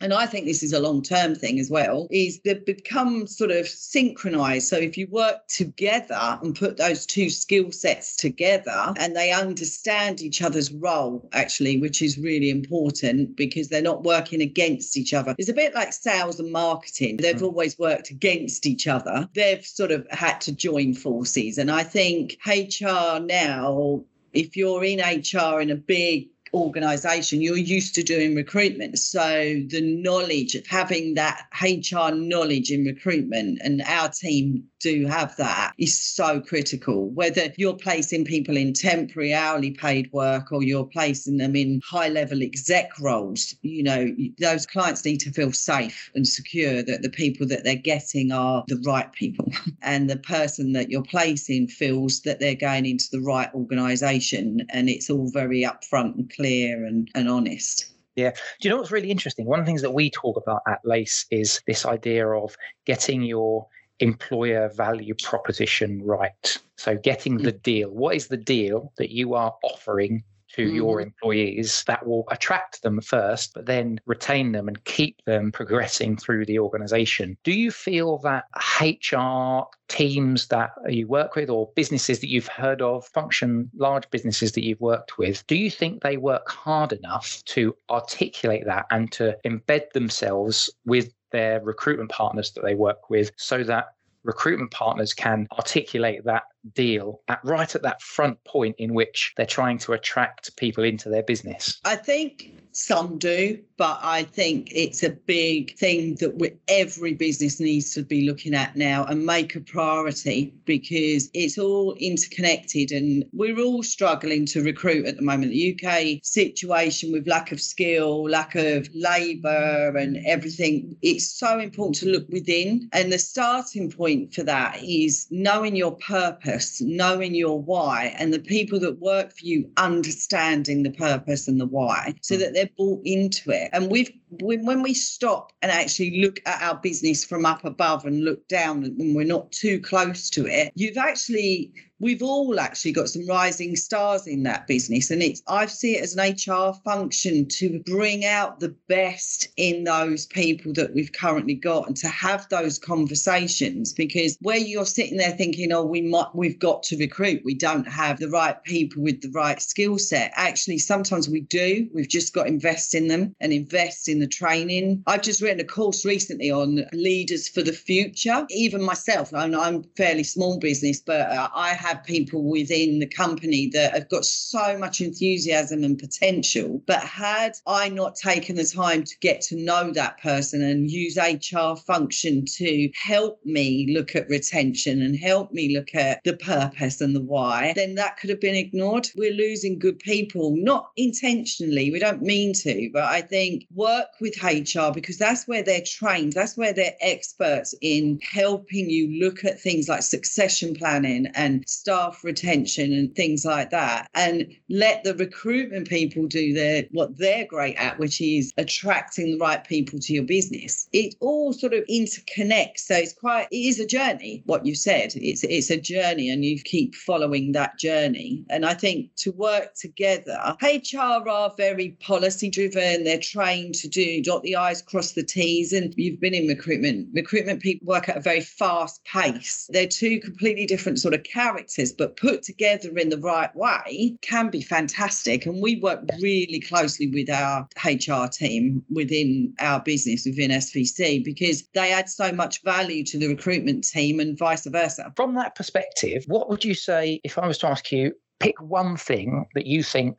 and 0.00 0.14
I 0.14 0.26
think 0.26 0.46
this 0.46 0.62
is 0.62 0.72
a 0.72 0.80
long 0.80 1.02
term 1.02 1.34
thing 1.34 1.58
as 1.58 1.70
well, 1.70 2.08
is 2.10 2.40
they 2.44 2.54
become 2.54 3.26
sort 3.26 3.50
of 3.50 3.68
synchronized. 3.68 4.68
So 4.68 4.76
if 4.76 4.96
you 4.96 5.06
work 5.10 5.46
together 5.48 6.38
and 6.42 6.56
put 6.56 6.78
those 6.78 7.04
two 7.04 7.28
skill 7.28 7.70
sets 7.70 8.16
together 8.16 8.94
and 8.96 9.14
they 9.14 9.30
understand 9.30 10.22
each 10.22 10.40
other's 10.42 10.72
role, 10.72 11.28
actually, 11.32 11.78
which 11.78 12.00
is 12.00 12.18
really 12.18 12.50
important 12.50 13.36
because 13.36 13.68
they're 13.68 13.82
not 13.82 14.04
working 14.04 14.40
against 14.40 14.96
each 14.96 15.12
other. 15.12 15.34
It's 15.38 15.48
a 15.48 15.54
bit 15.54 15.74
like 15.74 15.92
sales 15.92 16.40
and 16.40 16.50
marketing. 16.50 17.18
They've 17.18 17.36
mm. 17.36 17.42
always 17.42 17.78
worked 17.78 18.10
against 18.10 18.66
each 18.66 18.86
other. 18.86 19.28
They've 19.34 19.64
sort 19.64 19.90
of 19.90 20.06
had 20.10 20.40
to 20.42 20.52
join 20.52 20.94
forces. 20.94 21.58
And 21.58 21.70
I 21.70 21.82
think 21.82 22.38
HR 22.46 23.20
now, 23.20 24.04
if 24.32 24.56
you're 24.56 24.84
in 24.84 25.00
HR 25.00 25.60
in 25.60 25.70
a 25.70 25.76
big 25.76 26.28
organization, 26.54 27.40
you're 27.40 27.56
used 27.56 27.94
to 27.94 28.02
doing 28.02 28.34
recruitment. 28.34 28.98
So 28.98 29.62
the 29.68 29.80
knowledge 29.80 30.54
of 30.54 30.66
having 30.66 31.14
that 31.14 31.46
HR 31.60 32.14
knowledge 32.14 32.70
in 32.70 32.84
recruitment, 32.84 33.60
and 33.62 33.82
our 33.82 34.08
team 34.08 34.64
do 34.80 35.06
have 35.06 35.36
that, 35.36 35.72
is 35.78 36.00
so 36.00 36.40
critical. 36.40 37.10
Whether 37.10 37.52
you're 37.56 37.74
placing 37.74 38.24
people 38.24 38.56
in 38.56 38.72
temporary, 38.72 39.34
hourly 39.34 39.70
paid 39.70 40.10
work 40.12 40.52
or 40.52 40.62
you're 40.62 40.84
placing 40.84 41.36
them 41.36 41.54
in 41.54 41.80
high 41.84 42.08
level 42.08 42.42
exec 42.42 42.90
roles, 43.00 43.54
you 43.62 43.82
know, 43.82 44.14
those 44.38 44.66
clients 44.66 45.04
need 45.04 45.18
to 45.20 45.32
feel 45.32 45.52
safe 45.52 46.10
and 46.14 46.26
secure 46.26 46.82
that 46.82 47.02
the 47.02 47.10
people 47.10 47.46
that 47.48 47.64
they're 47.64 47.74
getting 47.76 48.32
are 48.32 48.64
the 48.68 48.82
right 48.86 49.12
people. 49.12 49.52
and 49.82 50.08
the 50.08 50.16
person 50.16 50.72
that 50.72 50.90
you're 50.90 51.02
placing 51.02 51.68
feels 51.68 52.20
that 52.22 52.40
they're 52.40 52.54
going 52.54 52.86
into 52.86 53.08
the 53.10 53.20
right 53.20 53.52
organization 53.54 54.66
and 54.70 54.88
it's 54.88 55.10
all 55.10 55.30
very 55.30 55.62
upfront 55.62 56.14
and 56.16 56.30
clear 56.30 56.39
and, 56.44 57.08
and 57.14 57.28
honest. 57.28 57.86
Yeah. 58.16 58.30
Do 58.30 58.68
you 58.68 58.70
know 58.70 58.78
what's 58.78 58.90
really 58.90 59.10
interesting? 59.10 59.46
One 59.46 59.60
of 59.60 59.64
the 59.64 59.70
things 59.70 59.82
that 59.82 59.92
we 59.92 60.10
talk 60.10 60.36
about 60.36 60.62
at 60.66 60.80
LACE 60.84 61.26
is 61.30 61.60
this 61.66 61.86
idea 61.86 62.28
of 62.28 62.56
getting 62.84 63.22
your 63.22 63.66
employer 64.00 64.70
value 64.74 65.14
proposition 65.22 66.02
right. 66.02 66.58
So, 66.76 66.96
getting 66.96 67.38
the 67.38 67.52
mm. 67.52 67.62
deal. 67.62 67.90
What 67.90 68.16
is 68.16 68.28
the 68.28 68.36
deal 68.36 68.92
that 68.98 69.10
you 69.10 69.34
are 69.34 69.54
offering 69.62 70.24
to 70.54 70.68
mm. 70.68 70.74
your 70.74 71.00
employees 71.00 71.84
that 71.86 72.06
will 72.06 72.24
attract 72.30 72.82
them 72.82 73.00
first, 73.00 73.54
but 73.54 73.66
then 73.66 74.00
retain 74.06 74.52
them 74.52 74.68
and 74.68 74.84
keep 74.84 75.24
them 75.24 75.52
progressing 75.60 76.16
through 76.16 76.46
the 76.46 76.58
organization. 76.58 77.36
Do 77.44 77.52
you 77.52 77.70
feel 77.70 78.18
that 78.18 78.44
HR 78.80 79.68
teams 79.88 80.48
that 80.48 80.70
you 80.88 81.06
work 81.06 81.34
with 81.34 81.50
or 81.50 81.70
businesses 81.74 82.20
that 82.20 82.28
you've 82.28 82.48
heard 82.48 82.80
of, 82.82 83.06
function 83.06 83.70
large 83.74 84.08
businesses 84.10 84.52
that 84.52 84.64
you've 84.64 84.80
worked 84.80 85.18
with, 85.18 85.46
do 85.46 85.56
you 85.56 85.70
think 85.70 86.02
they 86.02 86.16
work 86.16 86.48
hard 86.48 86.92
enough 86.92 87.42
to 87.46 87.74
articulate 87.90 88.64
that 88.66 88.86
and 88.90 89.10
to 89.12 89.36
embed 89.44 89.90
themselves 89.92 90.70
with 90.84 91.12
their 91.32 91.60
recruitment 91.60 92.10
partners 92.10 92.52
that 92.52 92.62
they 92.62 92.74
work 92.74 93.10
with 93.10 93.30
so 93.36 93.62
that 93.62 93.86
recruitment 94.24 94.70
partners 94.70 95.14
can 95.14 95.46
articulate 95.52 96.24
that 96.24 96.42
deal 96.74 97.20
at 97.28 97.40
right 97.44 97.74
at 97.74 97.82
that 97.82 98.02
front 98.02 98.42
point 98.44 98.76
in 98.78 98.94
which 98.94 99.32
they're 99.36 99.46
trying 99.46 99.78
to 99.78 99.92
attract 99.92 100.56
people 100.56 100.84
into 100.84 101.08
their 101.08 101.22
business? 101.22 101.80
I 101.84 101.96
think 101.96 102.52
some 102.72 103.18
do, 103.18 103.58
but 103.76 103.98
I 104.02 104.24
think 104.24 104.70
it's 104.72 105.02
a 105.02 105.10
big 105.10 105.76
thing 105.76 106.16
that 106.16 106.56
every 106.68 107.14
business 107.14 107.58
needs 107.58 107.92
to 107.94 108.02
be 108.02 108.26
looking 108.26 108.54
at 108.54 108.76
now 108.76 109.04
and 109.04 109.26
make 109.26 109.56
a 109.56 109.60
priority 109.60 110.54
because 110.66 111.30
it's 111.34 111.58
all 111.58 111.94
interconnected 111.94 112.92
and 112.92 113.24
we're 113.32 113.58
all 113.58 113.82
struggling 113.82 114.46
to 114.46 114.62
recruit 114.62 115.06
at 115.06 115.16
the 115.16 115.22
moment. 115.22 115.52
The 115.52 115.74
UK 115.74 116.20
situation 116.22 117.10
with 117.10 117.26
lack 117.26 117.52
of 117.52 117.60
skill, 117.60 118.28
lack 118.28 118.54
of 118.54 118.88
labour, 118.94 119.96
and 119.96 120.18
everything, 120.26 120.96
it's 121.02 121.30
so 121.30 121.58
important 121.58 121.96
to 121.96 122.10
look 122.10 122.28
within. 122.28 122.88
And 122.92 123.12
the 123.12 123.18
starting 123.18 123.90
point 123.90 124.32
for 124.34 124.44
that 124.44 124.82
is 124.82 125.26
knowing 125.30 125.74
your 125.74 125.96
purpose 125.96 126.49
purpose, 126.50 126.80
knowing 126.80 127.34
your 127.34 127.60
why, 127.60 128.14
and 128.18 128.32
the 128.32 128.38
people 128.38 128.78
that 128.80 128.98
work 128.98 129.32
for 129.32 129.44
you 129.44 129.70
understanding 129.76 130.82
the 130.82 130.90
purpose 130.90 131.48
and 131.48 131.60
the 131.60 131.66
why 131.66 132.14
so 132.22 132.34
hmm. 132.34 132.40
that 132.40 132.54
they're 132.54 132.70
bought 132.76 133.00
into 133.04 133.50
it. 133.50 133.70
And 133.72 133.90
we've 133.90 134.10
when 134.40 134.82
we 134.82 134.94
stop 134.94 135.52
and 135.60 135.72
actually 135.72 136.20
look 136.20 136.40
at 136.46 136.62
our 136.62 136.76
business 136.76 137.24
from 137.24 137.44
up 137.44 137.64
above 137.64 138.04
and 138.04 138.24
look 138.24 138.46
down 138.46 138.84
and 138.84 139.16
we're 139.16 139.24
not 139.24 139.50
too 139.50 139.80
close 139.80 140.30
to 140.30 140.46
it, 140.46 140.72
you've 140.74 140.96
actually 140.96 141.72
we've 142.00 142.22
all 142.22 142.58
actually 142.58 142.92
got 142.92 143.08
some 143.08 143.26
rising 143.26 143.76
stars 143.76 144.26
in 144.26 144.42
that 144.42 144.66
business 144.66 145.10
and 145.10 145.22
it's 145.22 145.42
i 145.46 145.66
see 145.66 145.96
it 145.96 146.02
as 146.02 146.16
an 146.16 146.34
hr 146.34 146.72
function 146.84 147.46
to 147.46 147.80
bring 147.86 148.24
out 148.24 148.58
the 148.60 148.74
best 148.88 149.48
in 149.56 149.84
those 149.84 150.26
people 150.26 150.72
that 150.72 150.92
we've 150.94 151.12
currently 151.12 151.54
got 151.54 151.86
and 151.86 151.96
to 151.96 152.08
have 152.08 152.48
those 152.48 152.78
conversations 152.78 153.92
because 153.92 154.36
where 154.40 154.56
you're 154.56 154.86
sitting 154.86 155.16
there 155.16 155.32
thinking 155.32 155.72
oh 155.72 155.84
we 155.84 156.00
might 156.02 156.26
we've 156.34 156.58
got 156.58 156.82
to 156.84 156.96
recruit. 156.96 157.42
We 157.44 157.54
don't 157.54 157.86
have 157.86 158.18
the 158.18 158.28
right 158.28 158.62
people 158.64 159.02
with 159.02 159.20
the 159.20 159.30
right 159.30 159.60
skill 159.60 159.98
set. 159.98 160.32
Actually 160.34 160.78
sometimes 160.78 161.28
we 161.28 161.40
do. 161.40 161.88
We've 161.94 162.08
just 162.08 162.32
got 162.32 162.44
to 162.44 162.48
invest 162.48 162.94
in 162.94 163.08
them 163.08 163.34
and 163.40 163.52
invest 163.52 164.08
in 164.08 164.20
the 164.20 164.26
training. 164.26 165.02
I've 165.06 165.22
just 165.22 165.42
written 165.42 165.60
a 165.60 165.64
course 165.64 166.04
recently 166.04 166.50
on 166.50 166.86
leaders 166.92 167.48
for 167.48 167.62
the 167.62 167.72
future. 167.72 168.46
Even 168.50 168.82
myself 168.82 169.32
i'm, 169.34 169.54
I'm 169.54 169.82
fairly 169.96 170.24
small 170.24 170.58
business 170.58 171.00
but 171.00 171.20
uh, 171.20 171.48
i 171.54 171.70
have 171.70 171.89
have 171.90 172.04
people 172.04 172.44
within 172.44 173.00
the 173.00 173.06
company 173.06 173.68
that 173.72 173.92
have 173.92 174.08
got 174.08 174.24
so 174.24 174.78
much 174.78 175.00
enthusiasm 175.00 175.82
and 175.82 175.98
potential. 175.98 176.82
But 176.86 177.02
had 177.02 177.56
I 177.66 177.88
not 177.88 178.14
taken 178.16 178.56
the 178.56 178.64
time 178.64 179.04
to 179.04 179.18
get 179.20 179.40
to 179.42 179.56
know 179.56 179.90
that 179.92 180.20
person 180.20 180.62
and 180.62 180.90
use 180.90 181.16
HR 181.16 181.74
function 181.74 182.44
to 182.56 182.90
help 182.94 183.44
me 183.44 183.88
look 183.92 184.14
at 184.14 184.28
retention 184.28 185.02
and 185.02 185.16
help 185.16 185.52
me 185.52 185.74
look 185.76 185.94
at 185.94 186.22
the 186.24 186.36
purpose 186.36 187.00
and 187.00 187.14
the 187.14 187.20
why, 187.20 187.72
then 187.74 187.96
that 187.96 188.18
could 188.18 188.30
have 188.30 188.40
been 188.40 188.54
ignored. 188.54 189.08
We're 189.16 189.32
losing 189.32 189.78
good 189.78 189.98
people, 189.98 190.54
not 190.56 190.90
intentionally. 190.96 191.90
We 191.90 191.98
don't 191.98 192.22
mean 192.22 192.52
to, 192.54 192.90
but 192.92 193.04
I 193.04 193.20
think 193.20 193.64
work 193.74 194.08
with 194.20 194.42
HR 194.42 194.92
because 194.94 195.18
that's 195.18 195.48
where 195.48 195.62
they're 195.62 195.82
trained. 195.84 196.34
That's 196.34 196.56
where 196.56 196.72
they're 196.72 196.96
experts 197.00 197.74
in 197.80 198.20
helping 198.22 198.88
you 198.88 199.20
look 199.20 199.44
at 199.44 199.60
things 199.60 199.88
like 199.88 200.02
succession 200.02 200.74
planning 200.74 201.26
and 201.34 201.64
staff 201.80 202.22
retention 202.22 202.92
and 202.92 203.14
things 203.16 203.46
like 203.46 203.70
that 203.70 204.10
and 204.14 204.46
let 204.68 205.02
the 205.02 205.14
recruitment 205.14 205.88
people 205.88 206.26
do 206.26 206.52
their 206.52 206.84
what 206.90 207.16
they're 207.16 207.46
great 207.46 207.74
at 207.76 207.98
which 207.98 208.20
is 208.20 208.52
attracting 208.58 209.32
the 209.32 209.38
right 209.38 209.64
people 209.64 209.98
to 209.98 210.12
your 210.12 210.24
business. 210.24 210.88
It 210.92 211.14
all 211.20 211.54
sort 211.54 211.72
of 211.72 211.84
interconnects. 211.86 212.80
So 212.80 212.96
it's 212.96 213.14
quite 213.14 213.48
it 213.50 213.56
is 213.56 213.80
a 213.80 213.86
journey 213.86 214.42
what 214.44 214.66
you 214.66 214.74
said. 214.74 215.12
It's 215.16 215.42
it's 215.44 215.70
a 215.70 215.80
journey 215.80 216.28
and 216.28 216.44
you 216.44 216.60
keep 216.62 216.94
following 216.94 217.52
that 217.52 217.78
journey. 217.78 218.44
And 218.50 218.66
i 218.66 218.74
think 218.74 219.14
to 219.16 219.32
work 219.32 219.74
together 219.74 220.38
hr 220.60 221.28
are 221.30 221.54
very 221.56 221.96
policy 222.00 222.50
driven. 222.50 223.04
They're 223.04 223.18
trained 223.18 223.74
to 223.76 223.88
do 223.88 224.22
dot 224.22 224.42
the 224.42 224.56
i's 224.56 224.82
cross 224.82 225.12
the 225.12 225.22
t's. 225.22 225.72
And 225.72 225.94
you've 225.96 226.20
been 226.20 226.34
in 226.34 226.46
recruitment. 226.46 227.08
Recruitment 227.14 227.62
people 227.62 227.86
work 227.86 228.08
at 228.10 228.18
a 228.18 228.20
very 228.20 228.42
fast 228.42 229.02
pace. 229.04 229.70
They're 229.72 229.86
two 229.86 230.20
completely 230.20 230.66
different 230.66 230.98
sort 230.98 231.14
of 231.14 231.22
characters 231.22 231.69
but 231.96 232.16
put 232.16 232.42
together 232.42 232.96
in 232.96 233.08
the 233.08 233.18
right 233.18 233.54
way 233.54 234.16
can 234.22 234.50
be 234.50 234.62
fantastic. 234.62 235.46
And 235.46 235.62
we 235.62 235.76
work 235.76 236.00
really 236.20 236.60
closely 236.60 237.08
with 237.08 237.30
our 237.30 237.68
HR 237.84 238.26
team 238.26 238.84
within 238.90 239.54
our 239.60 239.80
business, 239.80 240.24
within 240.24 240.50
SVC, 240.50 241.24
because 241.24 241.64
they 241.74 241.92
add 241.92 242.08
so 242.08 242.32
much 242.32 242.62
value 242.62 243.04
to 243.04 243.18
the 243.18 243.28
recruitment 243.28 243.84
team 243.84 244.20
and 244.20 244.38
vice 244.38 244.66
versa. 244.66 245.12
From 245.16 245.34
that 245.34 245.54
perspective, 245.54 246.24
what 246.26 246.48
would 246.48 246.64
you 246.64 246.74
say 246.74 247.20
if 247.24 247.38
I 247.38 247.46
was 247.46 247.58
to 247.58 247.68
ask 247.68 247.92
you, 247.92 248.12
pick 248.38 248.60
one 248.60 248.96
thing 248.96 249.46
that 249.54 249.66
you 249.66 249.82
think 249.82 250.16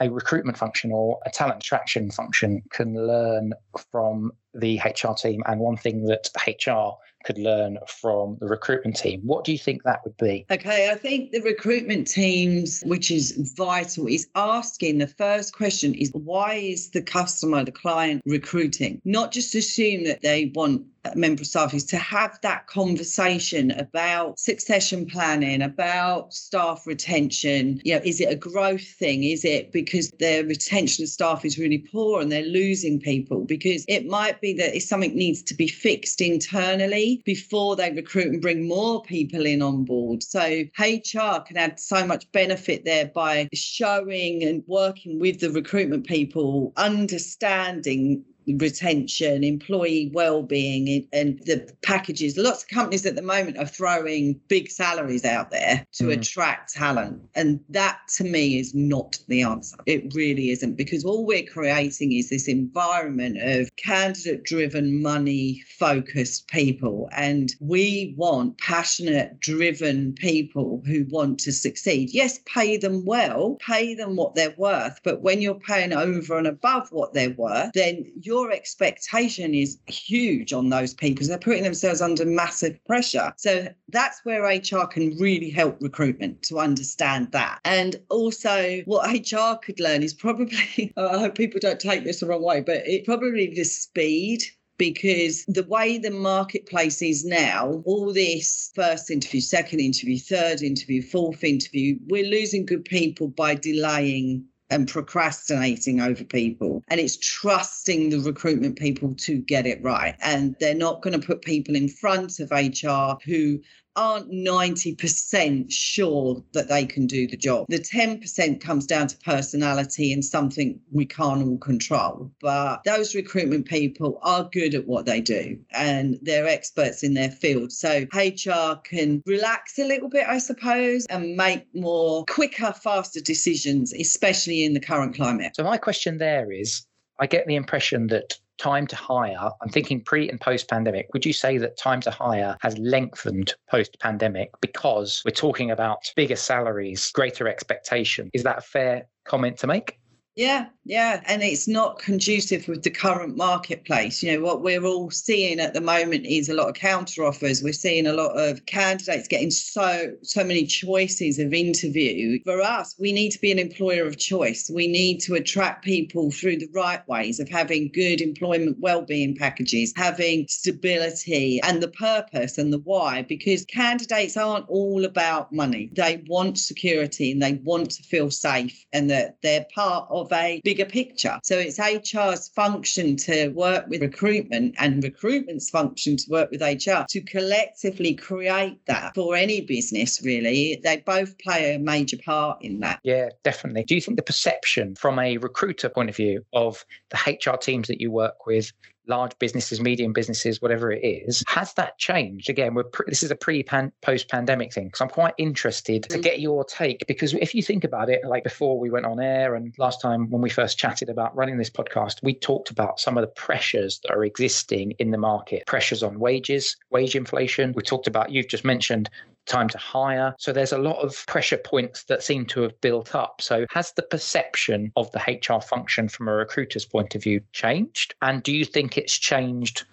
a 0.00 0.10
recruitment 0.10 0.58
function 0.58 0.90
or 0.92 1.18
a 1.26 1.30
talent 1.30 1.62
attraction 1.62 2.10
function 2.10 2.62
can 2.70 2.94
learn 2.94 3.52
from 3.90 4.32
the 4.52 4.78
HR 4.78 5.12
team 5.14 5.42
and 5.46 5.60
one 5.60 5.76
thing 5.76 6.04
that 6.04 6.28
HR 6.46 6.98
could 7.24 7.38
learn 7.38 7.78
from 7.86 8.36
the 8.40 8.46
recruitment 8.46 8.96
team. 8.96 9.20
What 9.24 9.44
do 9.44 9.52
you 9.52 9.58
think 9.58 9.82
that 9.84 10.00
would 10.04 10.16
be? 10.16 10.46
Okay, 10.50 10.90
I 10.90 10.94
think 10.94 11.30
the 11.32 11.40
recruitment 11.40 12.06
teams, 12.06 12.82
which 12.86 13.10
is 13.10 13.52
vital, 13.56 14.06
is 14.06 14.28
asking 14.34 14.98
the 14.98 15.06
first 15.06 15.54
question 15.54 15.94
is 15.94 16.10
why 16.12 16.54
is 16.54 16.90
the 16.90 17.02
customer, 17.02 17.64
the 17.64 17.72
client 17.72 18.22
recruiting? 18.26 19.00
Not 19.04 19.32
just 19.32 19.54
assume 19.54 20.04
that 20.04 20.22
they 20.22 20.52
want 20.54 20.84
member 21.14 21.42
of 21.42 21.46
staff 21.46 21.74
is 21.74 21.84
to 21.84 21.96
have 21.96 22.38
that 22.42 22.66
conversation 22.66 23.70
about 23.72 24.38
succession 24.38 25.06
planning, 25.06 25.62
about 25.62 26.32
staff 26.32 26.86
retention. 26.86 27.80
You 27.84 27.94
know, 27.94 28.02
is 28.04 28.20
it 28.20 28.32
a 28.32 28.36
growth 28.36 28.86
thing? 28.86 29.24
Is 29.24 29.44
it 29.44 29.72
because 29.72 30.10
their 30.18 30.44
retention 30.44 31.02
of 31.04 31.08
staff 31.08 31.44
is 31.44 31.58
really 31.58 31.78
poor 31.78 32.20
and 32.20 32.30
they're 32.30 32.42
losing 32.42 33.00
people? 33.00 33.44
Because 33.44 33.84
it 33.88 34.06
might 34.06 34.40
be 34.40 34.52
that 34.54 34.76
if 34.76 34.84
something 34.84 35.14
needs 35.14 35.42
to 35.42 35.54
be 35.54 35.68
fixed 35.68 36.20
internally 36.20 37.22
before 37.24 37.76
they 37.76 37.90
recruit 37.90 38.28
and 38.28 38.42
bring 38.42 38.68
more 38.68 39.02
people 39.02 39.44
in 39.44 39.62
on 39.62 39.84
board. 39.84 40.22
So 40.22 40.64
HR 40.78 41.40
can 41.46 41.56
add 41.56 41.80
so 41.80 42.06
much 42.06 42.30
benefit 42.32 42.84
there 42.84 43.06
by 43.06 43.48
showing 43.52 44.44
and 44.44 44.62
working 44.66 45.18
with 45.18 45.40
the 45.40 45.50
recruitment 45.50 46.06
people, 46.06 46.72
understanding 46.76 48.24
retention, 48.46 49.44
employee 49.44 50.10
well-being, 50.14 51.06
and 51.12 51.38
the 51.40 51.72
packages. 51.82 52.36
Lots 52.36 52.62
of 52.62 52.68
companies 52.68 53.06
at 53.06 53.14
the 53.14 53.22
moment 53.22 53.58
are 53.58 53.66
throwing 53.66 54.40
big 54.48 54.70
salaries 54.70 55.24
out 55.24 55.50
there 55.50 55.84
to 55.92 56.04
mm. 56.04 56.18
attract 56.18 56.74
talent, 56.74 57.20
and 57.34 57.60
that 57.68 57.98
to 58.16 58.24
me 58.24 58.58
is 58.58 58.74
not 58.74 59.18
the 59.28 59.42
answer. 59.42 59.76
It 59.86 60.12
really 60.14 60.50
isn't 60.50 60.76
because 60.76 61.04
all 61.04 61.26
we're 61.26 61.44
creating 61.44 62.12
is 62.12 62.30
this 62.30 62.48
environment 62.48 63.38
of 63.40 63.70
candidate-driven, 63.76 65.02
money-focused 65.02 66.48
people, 66.48 67.08
and 67.12 67.54
we 67.60 68.14
want 68.16 68.58
passionate, 68.58 69.38
driven 69.40 70.14
people 70.14 70.82
who 70.86 71.04
want 71.10 71.38
to 71.40 71.52
succeed. 71.52 72.10
Yes, 72.12 72.40
pay 72.46 72.76
them 72.76 73.04
well, 73.04 73.56
pay 73.66 73.94
them 73.94 74.16
what 74.16 74.34
they're 74.34 74.54
worth, 74.56 75.00
but 75.04 75.22
when 75.22 75.40
you're 75.40 75.54
paying 75.54 75.92
over 75.92 76.38
and 76.38 76.46
above 76.46 76.88
what 76.90 77.12
they're 77.12 77.30
worth, 77.30 77.70
then 77.74 78.04
you're 78.20 78.31
your 78.32 78.50
expectation 78.50 79.54
is 79.54 79.78
huge 79.86 80.54
on 80.54 80.70
those 80.70 80.94
people. 80.94 81.16
because 81.16 81.28
They're 81.28 81.38
putting 81.38 81.64
themselves 81.64 82.00
under 82.00 82.24
massive 82.24 82.82
pressure. 82.86 83.34
So 83.36 83.68
that's 83.88 84.24
where 84.24 84.44
HR 84.44 84.86
can 84.86 85.18
really 85.18 85.50
help 85.50 85.76
recruitment 85.82 86.42
to 86.44 86.58
understand 86.58 87.32
that. 87.32 87.60
And 87.66 87.96
also, 88.08 88.80
what 88.86 89.10
HR 89.12 89.58
could 89.62 89.78
learn 89.80 90.02
is 90.02 90.14
probably, 90.14 90.94
I 90.96 91.18
hope 91.18 91.34
people 91.34 91.60
don't 91.60 91.78
take 91.78 92.04
this 92.04 92.20
the 92.20 92.26
wrong 92.26 92.42
way, 92.42 92.62
but 92.62 92.86
it 92.86 93.04
probably 93.04 93.52
the 93.54 93.64
speed 93.64 94.42
because 94.78 95.44
the 95.44 95.64
way 95.64 95.98
the 95.98 96.10
marketplace 96.10 97.02
is 97.02 97.24
now, 97.24 97.82
all 97.84 98.12
this 98.12 98.72
first 98.74 99.10
interview, 99.10 99.40
second 99.40 99.80
interview, 99.80 100.18
third 100.18 100.62
interview, 100.62 101.02
fourth 101.02 101.44
interview, 101.44 101.98
we're 102.08 102.26
losing 102.26 102.64
good 102.64 102.84
people 102.86 103.28
by 103.28 103.54
delaying 103.54 104.44
and 104.72 104.88
procrastinating 104.88 106.00
over 106.00 106.24
people. 106.24 106.82
And 106.88 106.98
it's 106.98 107.18
trusting 107.18 108.08
the 108.08 108.20
recruitment 108.20 108.78
people 108.78 109.14
to 109.18 109.38
get 109.38 109.66
it 109.66 109.82
right. 109.82 110.16
And 110.22 110.56
they're 110.60 110.74
not 110.74 111.02
going 111.02 111.18
to 111.18 111.24
put 111.24 111.42
people 111.42 111.76
in 111.76 111.88
front 111.88 112.40
of 112.40 112.50
HR 112.50 113.18
who 113.24 113.60
aren't 113.96 114.30
90% 114.30 115.70
sure 115.70 116.42
that 116.52 116.68
they 116.68 116.86
can 116.86 117.06
do 117.06 117.26
the 117.26 117.36
job. 117.36 117.66
The 117.68 117.78
10% 117.78 118.60
comes 118.60 118.86
down 118.86 119.08
to 119.08 119.16
personality 119.18 120.12
and 120.12 120.24
something 120.24 120.80
we 120.90 121.06
can't 121.06 121.42
all 121.42 121.58
control. 121.58 122.30
But 122.40 122.82
those 122.84 123.14
recruitment 123.14 123.66
people 123.66 124.18
are 124.22 124.48
good 124.52 124.74
at 124.74 124.86
what 124.86 125.06
they 125.06 125.20
do 125.20 125.58
and 125.72 126.18
they're 126.22 126.48
experts 126.48 127.02
in 127.02 127.14
their 127.14 127.30
field. 127.30 127.72
So 127.72 128.06
HR 128.14 128.76
can 128.84 129.22
relax 129.26 129.78
a 129.78 129.84
little 129.84 130.08
bit, 130.08 130.26
I 130.26 130.38
suppose, 130.38 131.06
and 131.06 131.36
make 131.36 131.66
more 131.74 132.24
quicker, 132.26 132.72
faster 132.72 133.20
decisions, 133.20 133.92
especially 133.92 134.64
in 134.64 134.74
the 134.74 134.80
current 134.80 135.14
climate. 135.14 135.56
So, 135.56 135.64
my 135.64 135.76
question 135.76 136.18
there 136.18 136.50
is 136.50 136.86
I 137.18 137.26
get 137.26 137.46
the 137.46 137.54
impression 137.54 138.08
that 138.08 138.38
time 138.58 138.86
to 138.86 138.96
hire, 138.96 139.50
I'm 139.60 139.68
thinking 139.68 140.02
pre 140.02 140.28
and 140.28 140.40
post 140.40 140.68
pandemic, 140.68 141.08
would 141.12 141.26
you 141.26 141.32
say 141.32 141.58
that 141.58 141.76
time 141.76 142.00
to 142.02 142.10
hire 142.10 142.56
has 142.60 142.76
lengthened 142.78 143.54
post 143.70 143.98
pandemic 144.00 144.50
because 144.60 145.22
we're 145.24 145.32
talking 145.32 145.70
about 145.70 145.98
bigger 146.16 146.36
salaries, 146.36 147.10
greater 147.12 147.48
expectation? 147.48 148.30
Is 148.32 148.42
that 148.44 148.58
a 148.58 148.62
fair 148.62 149.06
comment 149.24 149.58
to 149.58 149.66
make? 149.66 149.98
Yeah, 150.34 150.68
yeah. 150.86 151.20
And 151.26 151.42
it's 151.42 151.68
not 151.68 151.98
conducive 151.98 152.66
with 152.66 152.84
the 152.84 152.90
current 152.90 153.36
marketplace. 153.36 154.22
You 154.22 154.32
know, 154.32 154.40
what 154.42 154.62
we're 154.62 154.82
all 154.82 155.10
seeing 155.10 155.60
at 155.60 155.74
the 155.74 155.80
moment 155.82 156.24
is 156.24 156.48
a 156.48 156.54
lot 156.54 156.70
of 156.70 156.74
counter 156.74 157.24
offers. 157.24 157.62
We're 157.62 157.74
seeing 157.74 158.06
a 158.06 158.14
lot 158.14 158.32
of 158.38 158.64
candidates 158.64 159.28
getting 159.28 159.50
so 159.50 160.14
so 160.22 160.42
many 160.42 160.64
choices 160.64 161.38
of 161.38 161.52
interview. 161.52 162.42
For 162.44 162.62
us, 162.62 162.94
we 162.98 163.12
need 163.12 163.30
to 163.32 163.40
be 163.40 163.52
an 163.52 163.58
employer 163.58 164.06
of 164.06 164.16
choice. 164.16 164.70
We 164.72 164.88
need 164.88 165.20
to 165.20 165.34
attract 165.34 165.84
people 165.84 166.30
through 166.30 166.56
the 166.56 166.70
right 166.74 167.06
ways 167.06 167.38
of 167.38 167.50
having 167.50 167.90
good 167.92 168.22
employment 168.22 168.78
well-being 168.80 169.36
packages, 169.36 169.92
having 169.96 170.46
stability 170.48 171.60
and 171.62 171.82
the 171.82 171.88
purpose 171.88 172.56
and 172.56 172.72
the 172.72 172.78
why, 172.78 173.20
because 173.20 173.66
candidates 173.66 174.38
aren't 174.38 174.68
all 174.70 175.04
about 175.04 175.52
money. 175.52 175.90
They 175.92 176.24
want 176.26 176.58
security 176.58 177.32
and 177.32 177.42
they 177.42 177.60
want 177.64 177.90
to 177.90 178.02
feel 178.02 178.30
safe 178.30 178.86
and 178.94 179.10
that 179.10 179.36
they're 179.42 179.66
part 179.74 180.08
of 180.08 180.21
of 180.22 180.32
a 180.32 180.60
bigger 180.64 180.84
picture. 180.84 181.38
So 181.42 181.58
it's 181.58 181.78
HR's 181.78 182.48
function 182.48 183.16
to 183.16 183.48
work 183.48 183.86
with 183.88 184.02
recruitment 184.02 184.74
and 184.78 185.02
recruitment's 185.02 185.70
function 185.70 186.16
to 186.16 186.30
work 186.30 186.50
with 186.50 186.62
HR 186.62 187.04
to 187.08 187.20
collectively 187.20 188.14
create 188.14 188.78
that 188.86 189.14
for 189.14 189.36
any 189.36 189.60
business, 189.60 190.22
really. 190.24 190.80
They 190.82 191.02
both 191.04 191.38
play 191.38 191.74
a 191.74 191.78
major 191.78 192.18
part 192.24 192.62
in 192.62 192.80
that. 192.80 193.00
Yeah, 193.02 193.28
definitely. 193.44 193.84
Do 193.84 193.94
you 193.94 194.00
think 194.00 194.16
the 194.16 194.22
perception 194.22 194.94
from 194.94 195.18
a 195.18 195.36
recruiter 195.38 195.88
point 195.88 196.10
of 196.10 196.16
view 196.16 196.44
of 196.52 196.84
the 197.10 197.38
HR 197.44 197.56
teams 197.56 197.88
that 197.88 198.00
you 198.00 198.10
work 198.10 198.46
with 198.46 198.72
large 199.06 199.38
businesses, 199.38 199.80
medium 199.80 200.12
businesses, 200.12 200.62
whatever 200.62 200.92
it 200.92 201.04
is. 201.04 201.42
Has 201.48 201.74
that 201.74 201.98
changed? 201.98 202.48
Again, 202.48 202.74
we're 202.74 202.84
pre- 202.84 203.06
this 203.08 203.22
is 203.22 203.30
a 203.30 203.36
pre 203.36 203.62
post 203.62 204.28
pandemic 204.28 204.72
thing 204.72 204.86
because 204.86 205.00
I'm 205.00 205.08
quite 205.08 205.34
interested 205.38 206.04
to 206.04 206.18
mm. 206.18 206.22
get 206.22 206.40
your 206.40 206.64
take 206.64 207.04
because 207.06 207.34
if 207.34 207.54
you 207.54 207.62
think 207.62 207.84
about 207.84 208.08
it, 208.08 208.24
like 208.24 208.44
before 208.44 208.78
we 208.78 208.90
went 208.90 209.06
on 209.06 209.20
air 209.20 209.54
and 209.54 209.74
last 209.78 210.00
time 210.00 210.30
when 210.30 210.42
we 210.42 210.50
first 210.50 210.78
chatted 210.78 211.08
about 211.08 211.34
running 211.36 211.58
this 211.58 211.70
podcast, 211.70 212.22
we 212.22 212.34
talked 212.34 212.70
about 212.70 213.00
some 213.00 213.16
of 213.16 213.22
the 213.22 213.28
pressures 213.28 214.00
that 214.00 214.12
are 214.12 214.24
existing 214.24 214.92
in 214.98 215.10
the 215.10 215.18
market, 215.18 215.66
pressures 215.66 216.02
on 216.02 216.18
wages, 216.18 216.76
wage 216.90 217.16
inflation. 217.16 217.72
We 217.74 217.82
talked 217.82 218.06
about 218.06 218.30
you've 218.30 218.48
just 218.48 218.64
mentioned 218.64 219.10
time 219.46 219.68
to 219.68 219.78
hire. 219.78 220.34
So 220.38 220.52
there's 220.52 220.72
a 220.72 220.78
lot 220.78 220.98
of 220.98 221.24
pressure 221.26 221.56
points 221.56 222.04
that 222.04 222.22
seem 222.22 222.46
to 222.46 222.62
have 222.62 222.80
built 222.80 223.14
up. 223.14 223.40
So 223.40 223.66
has 223.70 223.92
the 223.92 224.02
perception 224.02 224.92
of 224.96 225.10
the 225.12 225.18
HR 225.18 225.60
function 225.60 226.08
from 226.08 226.28
a 226.28 226.32
recruiter's 226.32 226.84
point 226.84 227.14
of 227.14 227.22
view 227.22 227.40
changed? 227.52 228.14
And 228.22 228.42
do 228.42 228.52
you 228.52 228.64
think 228.64 228.96
it's 228.96 229.16
changed 229.16 229.84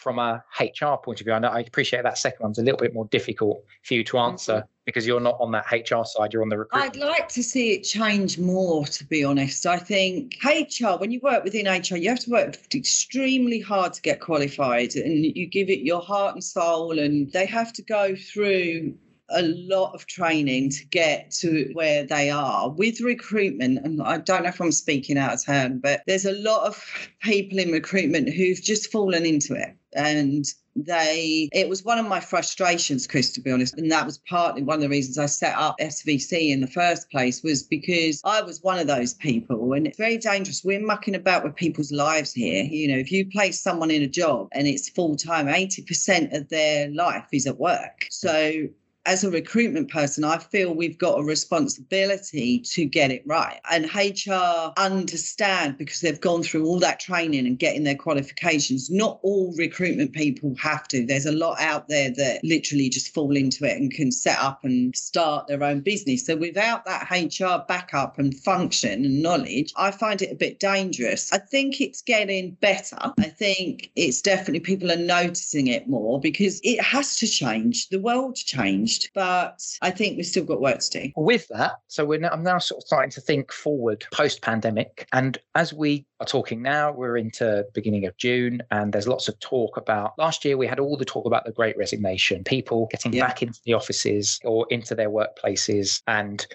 from 0.00 0.18
a 0.18 0.42
HR 0.58 0.96
point 0.96 1.20
of 1.20 1.26
view? 1.26 1.34
I 1.34 1.38
know 1.38 1.48
I 1.48 1.60
appreciate 1.60 2.02
that 2.04 2.16
second 2.16 2.42
one's 2.42 2.58
a 2.58 2.62
little 2.62 2.78
bit 2.78 2.94
more 2.94 3.04
difficult 3.06 3.62
for 3.84 3.94
you 3.94 4.02
to 4.04 4.18
answer 4.18 4.64
because 4.86 5.06
you're 5.06 5.20
not 5.20 5.36
on 5.40 5.52
that 5.52 5.66
HR 5.70 6.04
side, 6.04 6.32
you're 6.32 6.42
on 6.42 6.48
the 6.48 6.58
recruitment. 6.58 6.96
I'd 6.96 7.00
like 7.00 7.28
to 7.28 7.42
see 7.42 7.72
it 7.74 7.82
change 7.82 8.38
more, 8.38 8.86
to 8.86 9.04
be 9.04 9.22
honest. 9.22 9.66
I 9.66 9.76
think 9.76 10.36
HR, 10.42 10.96
when 10.98 11.10
you 11.10 11.20
work 11.22 11.44
within 11.44 11.66
HR, 11.66 11.96
you 11.96 12.08
have 12.08 12.20
to 12.20 12.30
work 12.30 12.56
extremely 12.74 13.60
hard 13.60 13.92
to 13.92 14.02
get 14.02 14.20
qualified 14.20 14.96
and 14.96 15.24
you 15.24 15.46
give 15.46 15.68
it 15.68 15.80
your 15.80 16.00
heart 16.00 16.34
and 16.34 16.42
soul, 16.42 16.98
and 16.98 17.30
they 17.32 17.46
have 17.46 17.72
to 17.74 17.82
go 17.82 18.16
through 18.16 18.94
a 19.30 19.42
lot 19.42 19.94
of 19.94 20.06
training 20.06 20.70
to 20.70 20.84
get 20.86 21.30
to 21.30 21.70
where 21.72 22.04
they 22.04 22.30
are 22.30 22.70
with 22.70 23.00
recruitment. 23.00 23.84
And 23.84 24.02
I 24.02 24.18
don't 24.18 24.42
know 24.42 24.48
if 24.48 24.60
I'm 24.60 24.72
speaking 24.72 25.18
out 25.18 25.34
of 25.34 25.44
turn, 25.44 25.78
but 25.78 26.02
there's 26.06 26.26
a 26.26 26.32
lot 26.32 26.66
of 26.66 26.84
people 27.22 27.58
in 27.58 27.70
recruitment 27.70 28.28
who've 28.28 28.60
just 28.60 28.90
fallen 28.90 29.24
into 29.24 29.54
it. 29.54 29.76
And 29.94 30.44
they 30.76 31.48
it 31.52 31.68
was 31.68 31.84
one 31.84 31.98
of 31.98 32.06
my 32.06 32.20
frustrations 32.20 33.06
chris 33.06 33.32
to 33.32 33.40
be 33.40 33.50
honest. 33.50 33.74
And 33.74 33.90
that 33.90 34.06
was 34.06 34.18
partly 34.18 34.62
one 34.62 34.76
of 34.76 34.82
the 34.82 34.88
reasons 34.88 35.18
i 35.18 35.26
set 35.26 35.56
up 35.56 35.76
svc 35.80 36.32
in 36.32 36.60
the 36.60 36.66
first 36.68 37.10
place 37.10 37.42
was 37.42 37.64
because 37.64 38.20
i 38.24 38.40
was 38.40 38.62
one 38.62 38.78
of 38.78 38.86
those 38.86 39.14
people. 39.14 39.72
And 39.72 39.86
it's 39.86 39.98
very 39.98 40.16
dangerous. 40.18 40.62
We're 40.64 40.84
mucking 40.84 41.16
about 41.16 41.42
with 41.42 41.56
people's 41.56 41.90
lives 41.92 42.32
here. 42.32 42.64
You 42.64 42.88
know 42.88 42.98
if 42.98 43.10
you 43.10 43.28
place 43.28 43.60
someone 43.60 43.90
in 43.90 44.02
a 44.02 44.08
job 44.08 44.48
and 44.52 44.66
it's 44.66 44.88
full 44.88 45.16
time 45.16 45.46
80% 45.46 46.36
of 46.36 46.48
their 46.48 46.90
life 46.90 47.26
is 47.32 47.46
at 47.46 47.58
work. 47.58 48.06
So 48.10 48.68
as 49.06 49.24
a 49.24 49.30
recruitment 49.30 49.90
person, 49.90 50.24
I 50.24 50.38
feel 50.38 50.74
we've 50.74 50.98
got 50.98 51.18
a 51.18 51.24
responsibility 51.24 52.60
to 52.60 52.84
get 52.84 53.10
it 53.10 53.22
right. 53.26 53.58
And 53.70 53.86
HR 53.94 54.72
understand 54.76 55.78
because 55.78 56.00
they've 56.00 56.20
gone 56.20 56.42
through 56.42 56.66
all 56.66 56.78
that 56.80 57.00
training 57.00 57.46
and 57.46 57.58
getting 57.58 57.84
their 57.84 57.94
qualifications. 57.94 58.90
Not 58.90 59.18
all 59.22 59.54
recruitment 59.56 60.12
people 60.12 60.54
have 60.60 60.86
to. 60.88 61.06
There's 61.06 61.26
a 61.26 61.32
lot 61.32 61.60
out 61.60 61.88
there 61.88 62.10
that 62.10 62.44
literally 62.44 62.90
just 62.90 63.14
fall 63.14 63.34
into 63.36 63.64
it 63.64 63.78
and 63.78 63.90
can 63.90 64.12
set 64.12 64.38
up 64.38 64.64
and 64.64 64.94
start 64.94 65.46
their 65.46 65.62
own 65.62 65.80
business. 65.80 66.26
So 66.26 66.36
without 66.36 66.84
that 66.84 67.10
HR 67.10 67.64
backup 67.66 68.18
and 68.18 68.36
function 68.36 69.04
and 69.04 69.22
knowledge, 69.22 69.72
I 69.76 69.92
find 69.92 70.20
it 70.20 70.32
a 70.32 70.36
bit 70.36 70.60
dangerous. 70.60 71.32
I 71.32 71.38
think 71.38 71.80
it's 71.80 72.02
getting 72.02 72.52
better. 72.60 72.98
I 73.00 73.28
think 73.28 73.90
it's 73.96 74.20
definitely 74.20 74.60
people 74.60 74.92
are 74.92 74.96
noticing 74.96 75.68
it 75.68 75.88
more 75.88 76.20
because 76.20 76.60
it 76.62 76.82
has 76.82 77.16
to 77.16 77.26
change. 77.26 77.88
The 77.88 77.98
world's 77.98 78.42
changed 78.42 78.89
changed, 78.90 79.10
but 79.14 79.62
I 79.82 79.90
think 79.90 80.16
we've 80.16 80.26
still 80.26 80.44
got 80.44 80.60
work 80.60 80.78
to 80.78 80.90
do. 80.90 81.12
With 81.16 81.48
that, 81.48 81.72
so 81.88 82.04
we're 82.04 82.20
now, 82.20 82.30
I'm 82.30 82.42
now 82.42 82.58
sort 82.58 82.82
of 82.82 82.86
starting 82.86 83.10
to 83.12 83.20
think 83.20 83.52
forward 83.52 84.04
post 84.12 84.42
pandemic. 84.42 85.06
And 85.12 85.38
as 85.54 85.72
we 85.72 86.04
are 86.20 86.26
talking 86.26 86.62
now, 86.62 86.92
we're 86.92 87.16
into 87.16 87.64
beginning 87.74 88.06
of 88.06 88.16
June, 88.16 88.62
and 88.70 88.92
there's 88.92 89.08
lots 89.08 89.28
of 89.28 89.38
talk 89.40 89.76
about 89.76 90.18
last 90.18 90.44
year 90.44 90.56
we 90.56 90.66
had 90.66 90.80
all 90.80 90.96
the 90.96 91.04
talk 91.04 91.26
about 91.26 91.44
the 91.44 91.52
great 91.52 91.76
resignation, 91.76 92.44
people 92.44 92.88
getting 92.90 93.12
yeah. 93.12 93.26
back 93.26 93.42
into 93.42 93.60
the 93.64 93.74
offices 93.74 94.40
or 94.44 94.66
into 94.70 94.94
their 94.94 95.10
workplaces 95.10 96.02
and 96.06 96.46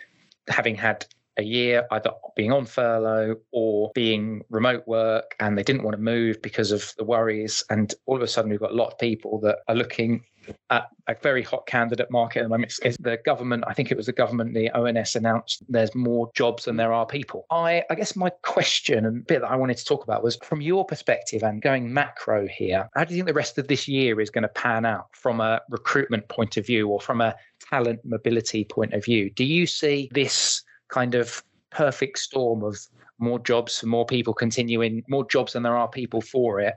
having 0.48 0.76
had 0.76 1.06
a 1.38 1.43
year 1.43 1.86
either 1.91 2.12
being 2.36 2.52
on 2.52 2.65
furlough 2.65 3.36
or 3.52 3.91
being 3.93 4.41
remote 4.50 4.88
work 4.88 5.36
and 5.39 5.58
they 5.58 5.63
didn't 5.63 5.84
want 5.84 5.95
to 5.95 6.02
move 6.02 6.41
because 6.41 6.71
of 6.71 6.93
the 6.98 7.04
worries 7.04 7.63
and 7.69 7.93
all 8.06 8.15
of 8.15 8.21
a 8.21 8.28
sudden 8.28 8.50
we've 8.50 8.60
got 8.60 8.71
a 8.71 8.76
lot 8.76 8.91
of 8.91 8.98
people 9.00 9.39
that 9.39 9.60
are 9.67 9.76
looking 9.76 10.24
at 10.69 10.88
a 11.08 11.15
very 11.21 11.43
hot 11.43 11.65
candidate 11.67 12.10
market 12.12 12.39
at 12.39 12.43
the 12.43 12.50
moment. 12.50 12.74
It's, 12.84 12.98
the 12.98 13.17
government, 13.26 13.63
I 13.67 13.74
think 13.74 13.91
it 13.91 13.98
was 13.98 14.06
the 14.06 14.13
government, 14.13 14.54
the 14.54 14.69
ONS 14.71 15.15
announced 15.15 15.63
there's 15.69 15.93
more 15.95 16.32
jobs 16.34 16.65
than 16.65 16.78
there 16.78 16.93
are 16.93 17.06
people. 17.06 17.45
I, 17.52 17.84
I 17.89 17.95
guess 17.95 18.15
my 18.15 18.30
question 18.41 19.06
and 19.06 19.26
bit 19.26 19.41
that 19.41 19.50
I 19.50 19.56
wanted 19.56 19.78
to 19.78 19.86
talk 19.86 20.04
about 20.04 20.24
was 20.24 20.38
from 20.38 20.62
your 20.62 20.86
perspective 20.86 21.43
and 21.43 21.62
going 21.62 21.93
macro 21.93 22.48
here, 22.48 22.89
how 22.95 23.04
do 23.04 23.13
you 23.13 23.17
think 23.17 23.28
the 23.28 23.34
rest 23.34 23.58
of 23.58 23.67
this 23.67 23.88
year 23.88 24.19
is 24.21 24.30
going 24.30 24.43
to 24.43 24.50
pan 24.50 24.86
out 24.86 25.08
from 25.12 25.41
a 25.41 25.62
recruitment 25.69 26.28
point 26.30 26.58
of 26.58 26.65
view 26.65 26.88
or 26.89 27.00
from 27.00 27.21
a 27.21 27.36
talent 27.69 28.00
mobility 28.04 28.63
point 28.65 28.93
of 28.93 29.04
view? 29.04 29.30
Do 29.30 29.43
you 29.43 29.67
see 29.67 30.10
this 30.13 30.63
kind 30.89 31.15
of 31.15 31.43
perfect 31.69 32.19
storm 32.19 32.63
of 32.63 32.80
more 33.19 33.39
jobs 33.39 33.80
for 33.80 33.88
more 33.88 34.06
people 34.06 34.34
continuing, 34.34 35.04
more 35.08 35.26
jobs 35.28 35.54
than 35.54 35.63
there 35.63 35.78
are 35.78 35.88
people 35.88 36.21
for 36.21 36.60
it, 36.60 36.76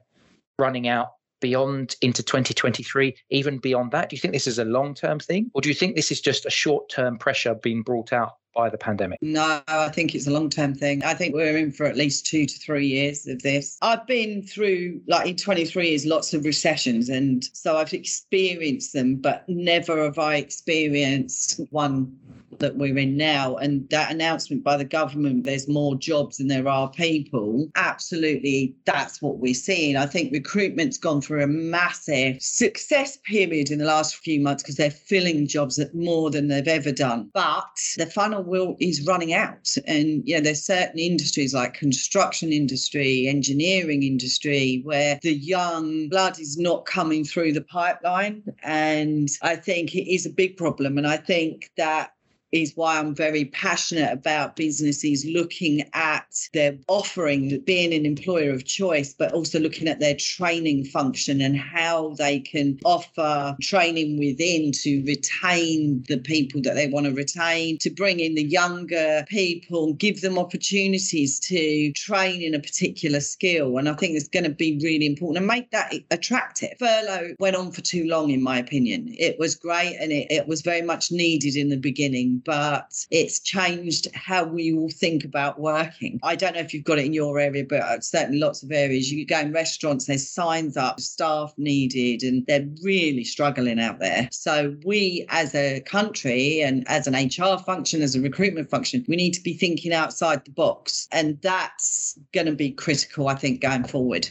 running 0.59 0.88
out 0.88 1.12
beyond 1.40 1.97
into 2.03 2.23
2023, 2.23 3.14
even 3.31 3.59
beyond 3.59 3.92
that? 3.92 4.09
Do 4.09 4.16
you 4.16 4.21
think 4.21 4.35
this 4.35 4.47
is 4.47 4.59
a 4.59 4.64
long 4.64 4.94
term 4.94 5.18
thing? 5.18 5.51
Or 5.55 5.61
do 5.61 5.68
you 5.68 5.75
think 5.75 5.94
this 5.94 6.11
is 6.11 6.21
just 6.21 6.47
a 6.47 6.51
short 6.51 6.88
term 6.88 7.18
pressure 7.18 7.55
being 7.55 7.83
brought 7.83 8.12
out 8.12 8.35
by 8.55 8.69
the 8.69 8.79
pandemic? 8.79 9.19
No, 9.23 9.61
I 9.69 9.89
think 9.89 10.15
it's 10.15 10.27
a 10.27 10.31
long 10.31 10.51
term 10.51 10.75
thing. 10.75 11.03
I 11.05 11.15
think 11.15 11.35
we're 11.35 11.57
in 11.57 11.73
for 11.73 11.87
at 11.87 11.97
least 11.97 12.27
two 12.27 12.47
to 12.47 12.59
three 12.59 12.87
years 12.87 13.27
of 13.27 13.43
this. 13.43 13.79
I've 13.83 14.07
been 14.07 14.43
through, 14.43 15.01
like 15.07 15.29
in 15.29 15.37
23 15.37 15.91
years, 15.91 16.07
lots 16.07 16.35
of 16.35 16.45
recessions. 16.45 17.09
And 17.09 17.45
so 17.53 17.77
I've 17.77 17.93
experienced 17.93 18.93
them, 18.93 19.17
but 19.17 19.45
never 19.49 20.05
have 20.05 20.19
I 20.19 20.37
experienced 20.37 21.61
one 21.71 22.17
that 22.59 22.77
we're 22.77 22.99
in 22.99 23.17
now 23.17 23.57
and 23.57 23.89
that 23.91 24.11
announcement 24.11 24.65
by 24.65 24.77
the 24.77 24.85
government 24.85 25.45
there's 25.45 25.69
more 25.69 25.95
jobs 25.97 26.39
than 26.39 26.49
there 26.49 26.69
are 26.69 26.91
people 26.91 27.69
absolutely 27.77 28.75
that's 28.85 29.21
what 29.23 29.39
we're 29.39 29.55
seeing 29.55 29.97
i 29.97 30.07
think 30.07 30.33
recruitment's 30.33 30.99
gone 30.99 31.21
through 31.21 31.43
a 31.43 31.47
massive 31.47 32.41
success 32.41 33.19
period 33.25 33.71
in 33.71 33.79
the 33.79 33.85
last 33.85 34.17
few 34.17 34.41
months 34.41 34.63
because 34.63 34.77
they're 34.77 34.91
filling 34.91 35.47
jobs 35.47 35.81
more 35.95 36.31
than 36.31 36.49
they've 36.49 36.69
ever 36.69 36.93
done 36.93 37.31
but 37.33 37.69
the 37.97 38.07
funnel 38.07 38.38
will 38.40 38.77
is 38.81 39.07
running 39.07 39.33
out. 39.33 39.74
And 39.87 40.22
you 40.27 40.35
know 40.37 40.40
there's 40.40 40.64
certain 40.64 40.98
industries 40.98 41.55
like 41.55 41.74
construction 41.74 42.53
industry 42.53 43.27
engineering 43.29 44.03
industry 44.03 44.81
where 44.85 45.18
the 45.22 45.35
young 45.35 46.09
blood 46.09 46.38
is 46.38 46.59
not 46.59 46.87
coming 46.87 47.24
through 47.24 47.53
the 47.53 47.62
pipeline. 47.62 48.42
And 48.62 49.29
i 49.42 49.57
think 49.57 49.94
it 49.94 50.12
is 50.12 50.27
a 50.27 50.31
big 50.31 50.57
problem. 50.57 50.98
And 50.98 51.07
i 51.07 51.16
think 51.16 51.70
that 51.77 52.12
is 52.53 52.73
why 52.75 52.99
I'm 52.99 53.15
very 53.15 53.47
passionate 53.47 54.13
about 54.13 54.57
businesses 54.57 55.25
looking 55.27 55.85
at 55.93 56.27
their 56.55 56.77
offering, 56.89 57.61
being 57.61 57.93
an 57.93 58.07
employer 58.07 58.51
of 58.51 58.65
choice, 58.65 59.15
but 59.15 59.33
also 59.33 59.59
looking 59.59 59.89
at 59.89 60.01
their 60.01 60.17
training 60.17 60.85
function 60.85 61.41
and 61.41 61.57
how 61.57 62.15
they 62.15 62.41
can 62.41 62.79
offer 62.85 63.57
training 63.61 64.19
within 64.19 64.73
to 64.73 65.03
retain 65.05 66.05
the 66.09 66.19
people 66.19 66.61
that 66.63 66.75
they 66.75 66.87
want 66.87 67.07
to 67.07 67.13
retain, 67.13 67.79
to 67.79 67.91
bring 67.91 68.21
in 68.21 68.35
the 68.35 68.45
younger 68.45 69.25
people, 69.29 69.93
give 69.95 70.21
them 70.21 70.39
opportunities 70.39 71.39
to 71.41 71.93
train 71.93 72.41
in 72.41 72.55
a 72.55 72.61
particular 72.61 73.21
skill. 73.21 73.77
And 73.77 73.89
I 73.89 73.95
think 73.95 74.17
it's 74.17 74.29
going 74.29 74.45
to 74.45 74.51
be 74.51 74.79
really 74.83 75.07
important 75.07 75.39
and 75.39 75.47
make 75.47 75.71
that 75.73 75.93
attractive. 76.11 76.71
Furlough 76.79 77.35
went 77.39 77.57
on 77.57 77.73
for 77.73 77.83
too 77.83 78.07
long, 78.07 78.31
in 78.31 78.43
my 78.43 78.59
opinion. 78.59 79.15
It 79.19 79.39
was 79.39 79.55
great 79.55 79.97
and 80.01 80.13
it, 80.13 80.31
it 80.31 80.49
was 80.49 80.63
very 80.63 80.83
much 80.83 81.11
needed 81.11 81.57
in 81.57 81.69
the 81.69 81.77
beginning 81.77 82.38
but 82.44 83.05
it's 83.11 83.40
changed 83.40 84.09
how 84.14 84.44
we 84.44 84.72
all 84.72 84.90
think 84.90 85.24
about 85.24 85.61
working. 85.61 86.20
I 86.22 86.37
don't 86.37 86.55
know 86.55 86.61
if 86.61 86.72
you've 86.72 86.85
got 86.85 86.98
it 86.98 87.07
in 87.07 87.12
your 87.12 87.38
area, 87.38 87.64
but 87.68 88.05
certainly 88.05 88.38
lots 88.38 88.62
of 88.62 88.72
areas. 88.72 89.11
You 89.12 89.27
go 89.27 89.40
in 89.40 89.53
restaurants, 89.53 90.07
there's 90.07 90.29
signs 90.29 90.77
up, 90.77 91.01
staff 91.01 91.53
needed, 91.57 92.22
and 92.22 92.46
they're 92.46 92.68
really 92.83 93.24
struggling 93.24 93.81
out 93.81 93.98
there. 93.98 94.29
So 94.33 94.77
we 94.85 95.27
as 95.29 95.55
a 95.55 95.81
country 95.81 96.61
and 96.62 96.87
as 96.88 97.07
an 97.07 97.14
HR 97.14 97.59
function, 97.59 98.03
as 98.03 98.14
a 98.14 98.20
recruitment 98.20 98.70
function, 98.70 99.05
we 99.09 99.16
need 99.16 99.35
to 99.35 99.42
be 99.42 99.55
thinking 99.55 99.92
outside 99.92 100.44
the 100.44 100.51
box. 100.53 101.09
And 101.12 101.40
that's 101.42 102.18
going 102.33 102.46
to 102.46 102.55
be 102.55 102.70
critical, 102.70 103.29
I 103.29 103.35
think, 103.35 103.61
going 103.61 103.85
forward. 103.85 104.29